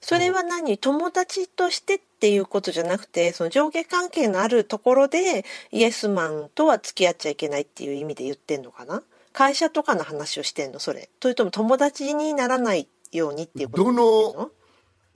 [0.00, 0.78] それは何？
[0.78, 9.02] 友達としてっていうことじゃなくて、その上下関係のあるところで、イエスマンとは付き合っちゃいけないっていう意味で言ってんのかな？
[9.32, 10.78] 会社とかの話をしてんの？
[10.78, 11.08] それ。
[11.20, 14.50] それとも友達にならないようにっていうことどの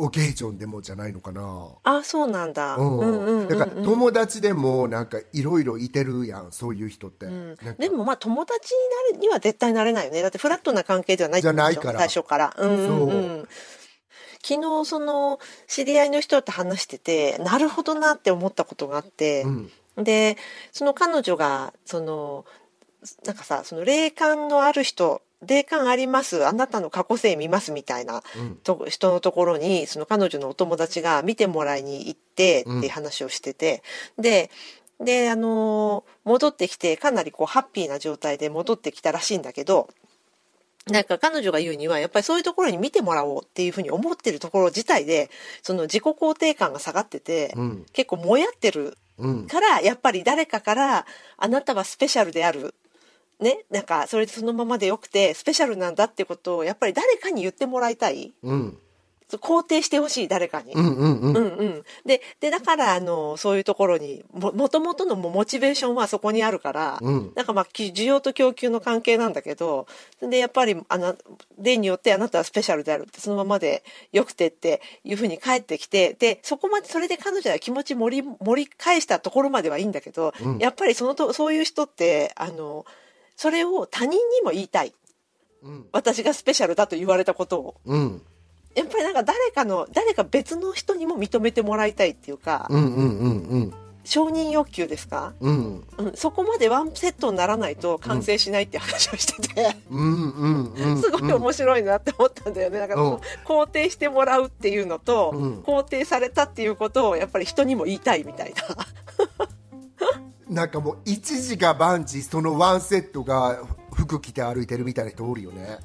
[0.03, 1.69] オケージョンでもじゃないのかな。
[1.85, 2.77] あ、そうなんだ。
[2.77, 2.99] うん。
[2.99, 7.57] うんうんうんだから友達でもなんかいろいろいてるやんそういう人って、うん。
[7.79, 10.07] でもまあ友達になるには絶対なれない。
[10.07, 10.23] よね。
[10.23, 11.43] だってフラットな関係ではない。
[11.43, 11.99] じゃないから。
[11.99, 12.55] 最初から。
[12.59, 13.49] うんうんうん。
[14.43, 19.71] 昨日その知り合いの人と話してて、なるほどなって思ったことがあって、うん。
[20.05, 20.37] で、
[20.73, 22.45] その彼女が、その、
[23.25, 28.57] なんかさ、その霊感のある人、霊感あります、あなたの過去性見ますみたいなうん。
[28.57, 33.83] と人のところに、その彼女のお友達が見てもらいに行ってっていう話をしてて、
[34.19, 34.51] で、
[35.01, 39.89] で、あのー戻ってきて、かなりこう、ハッピーな状態で戻ってきたらしいんだけど、
[40.87, 45.31] なんか彼女が言うには、やっぱりそういうところに見てもらおうっていうふうに思ってるところ自体で、
[45.63, 47.87] その自己肯定感が下がってて、うん。
[47.93, 49.47] 結構もやってるうん。
[49.47, 52.75] から、やっぱり誰かから、あなたはスペシャルである。
[53.41, 58.33] ね、なんか、それでそのままでよくて、スペシャルなんだってことを、やっぱり誰かに言ってもらいたい。
[58.43, 58.79] うん
[59.39, 60.73] 肯定してほしい、誰かに。
[60.73, 61.85] うんうんうんうんうん。
[62.05, 69.87] で、で、だから、あの、そういうところに、も、もともとのモチベーションはそこにあるから、うんなんかまあ、き需要と供給の関係なんだけど、
[70.21, 71.17] で、やっぱり、あの、
[71.59, 82.85] 例によってあなたはスペシャルであるって、そのままでよくてっていうふうに帰ってきて、で、そこまで、それで彼女は気持ち盛り、盛り返したところまではいいんだけど、うんやっぱりそのと、そういう人って、あの、
[83.41, 84.93] それを他人にも言いたい。
[85.63, 85.87] うん。
[85.93, 87.81] 私がスペシャルだと言われたことを。
[87.87, 88.23] うん。
[88.75, 93.19] やっぱりなんか誰かの、誰か別の人にも認めてもらいたいっていうか、うんうん
[93.49, 95.85] うん承認欲求ですか、うん。
[95.99, 102.79] うん、そこまでワンセットにならないと完成しないって話をしてて、うんうんうん すごい面白いなって思ったんだよね。
[102.79, 103.15] だから、うん。
[103.45, 105.61] 肯定してもらうっていうのと、うん。
[105.61, 108.63] 肯定されたっていうことをやっぱり人にも言いたいみたいな。
[110.51, 113.63] なんかもう一時が万事そのワンセットが
[113.95, 115.79] 服着て歩いてるみたいな人おるよね。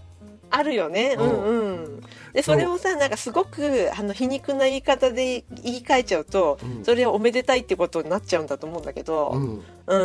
[0.49, 1.15] あるよね。
[1.17, 1.43] うん。
[1.43, 2.01] うん。
[2.33, 6.85] で、それをさ、なんかすごく、あの、皮肉な言い方で言い換えちゃうと、うん。
[6.85, 9.63] それはおめでたいってことになっちゃうんだと思うんだけど、うん。
[9.87, 9.97] う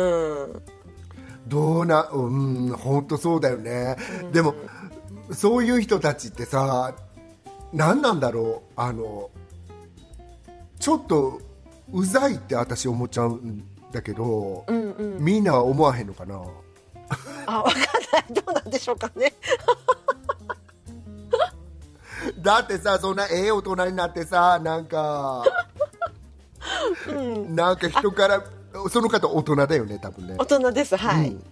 [0.47, 0.61] ん。
[1.47, 3.97] どうなうん本当そうだよね、
[4.31, 4.55] でも
[5.31, 6.95] そういう人たちってさ
[7.73, 8.71] 何なんだろう。
[8.75, 9.29] あの
[10.79, 11.41] ちょっと
[11.91, 15.23] うざいって私思っちゃうんだけど、うんうん。
[15.23, 16.41] みんなは思わへんのかな？
[17.45, 18.33] あ、わかんない。
[18.33, 19.33] どうなんでしょうかね。
[22.39, 25.43] だってさそんなええ大人になってさなんか、
[27.49, 28.43] なんか人から
[28.91, 30.95] その方大人だよね多分ね大人です。
[30.95, 31.29] はい。
[31.29, 31.43] うん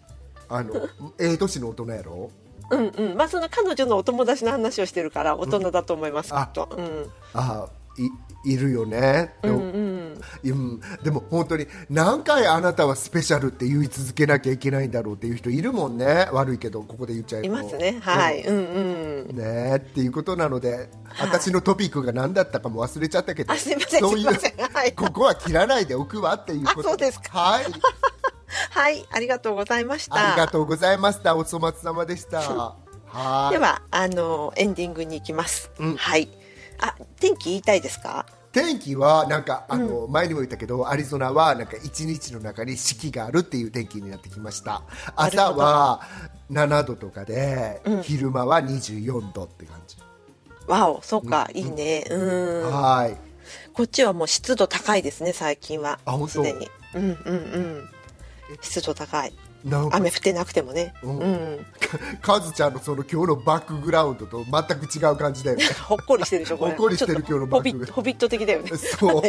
[0.51, 0.73] あの
[1.19, 2.31] ええ年の大人やろ？
[2.71, 3.15] うんうん。
[3.15, 6.69] まあ、その彼女のお友達の話をしてるから、大人だと思います、きあっと。
[6.75, 7.11] うん。
[7.33, 7.67] あ
[7.97, 8.09] い
[8.45, 10.21] いるよね、うんうん。
[10.43, 17.99] うん、でも本当に何回あなたはスペシャルって言い続けなきゃいけないんだろうっていう人いるもんね悪いけどここで言っちゃいますね。
[18.01, 18.41] はい。
[18.43, 19.35] うんうん。
[19.35, 27.65] ねっていうことなので、私のトピックが何だったかも忘れちゃったけどあすいませんそういうすいませんはいここは切らないでおくわっていうことあそうですかはい
[28.71, 29.05] はい。
[29.11, 30.15] ありがとうございました。
[30.15, 32.39] ありがとうございましたお粗末様でした
[33.11, 35.71] はいでは、あの、エンディングに行きます。
[35.79, 36.29] うんはい。
[36.81, 38.25] あ、天気言いたいですか？
[38.51, 44.81] 天気はなんかあの、前にも言ったけどアリゾナはなんか一日の中に四季があるっていう天気になってきました
[45.15, 46.01] 朝は
[46.51, 49.97] 7度とかで、昼間は24度って感じ
[50.65, 52.05] わお、そうか、いいね。
[52.09, 52.71] うん。
[52.73, 53.17] はい
[53.73, 55.99] こっちはもう湿度高いですね、最近は。
[56.05, 56.27] あ本当？
[56.27, 56.67] すでに。
[56.95, 57.33] うんうんう
[57.83, 57.89] ん。
[58.61, 59.33] 湿度高い。
[59.65, 60.93] 雨降ってなくてもね。
[61.03, 61.65] ううんん。
[62.21, 66.71] カズちゃんのその今日のバックグラウンドと全く違う感じだよね ほっこりしてるでしょ、これ。
[66.71, 68.71] ほっこりしてる今日のバックホビット、ホビット的だよね。
[68.77, 69.21] そう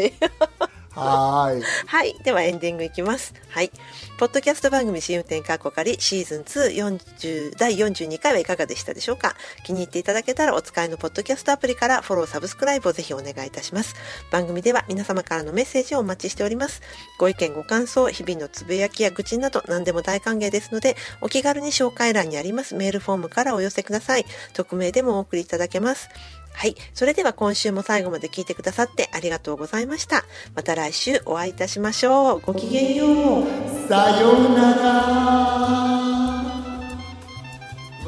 [1.00, 2.14] はいはい。
[2.22, 3.34] ではエンディングいきます。
[3.48, 3.70] はい。
[4.18, 9.34] ポッドキャスト番組新運転カッコ仮シーズン2 40第42回はいかがでしたでしょうか？
[9.64, 13.94] 気に入っていただけたらお使いのポッドキャストアプリからフォロー、サブスクライブをぜひお願いいたします。
[14.30, 16.82] 番組では皆様からのメッセージをお待ちしております。
[17.18, 24.26] ご意見、ご感想、日々のつぶやきや愚痴など何でも大歓迎ですので、お気軽に紹介欄にありますメールフォームからお寄せください。
[24.52, 26.08] 匿名でもお送りいただけます。
[26.60, 26.76] はい。
[26.92, 30.26] それでは今週も最後まで聞いてくださってありがとうございました。
[30.54, 32.40] また来週お会いいたしましょう。
[32.40, 33.44] ごきげんよう。
[33.88, 34.82] さようなら。
[34.84, 35.02] わ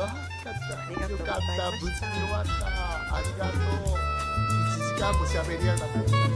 [0.05, 0.29] あ、
[0.91, 1.89] りがとうございまし。
[3.11, 4.03] ありがとう。
[4.69, 6.32] 1時間も喋りやがった。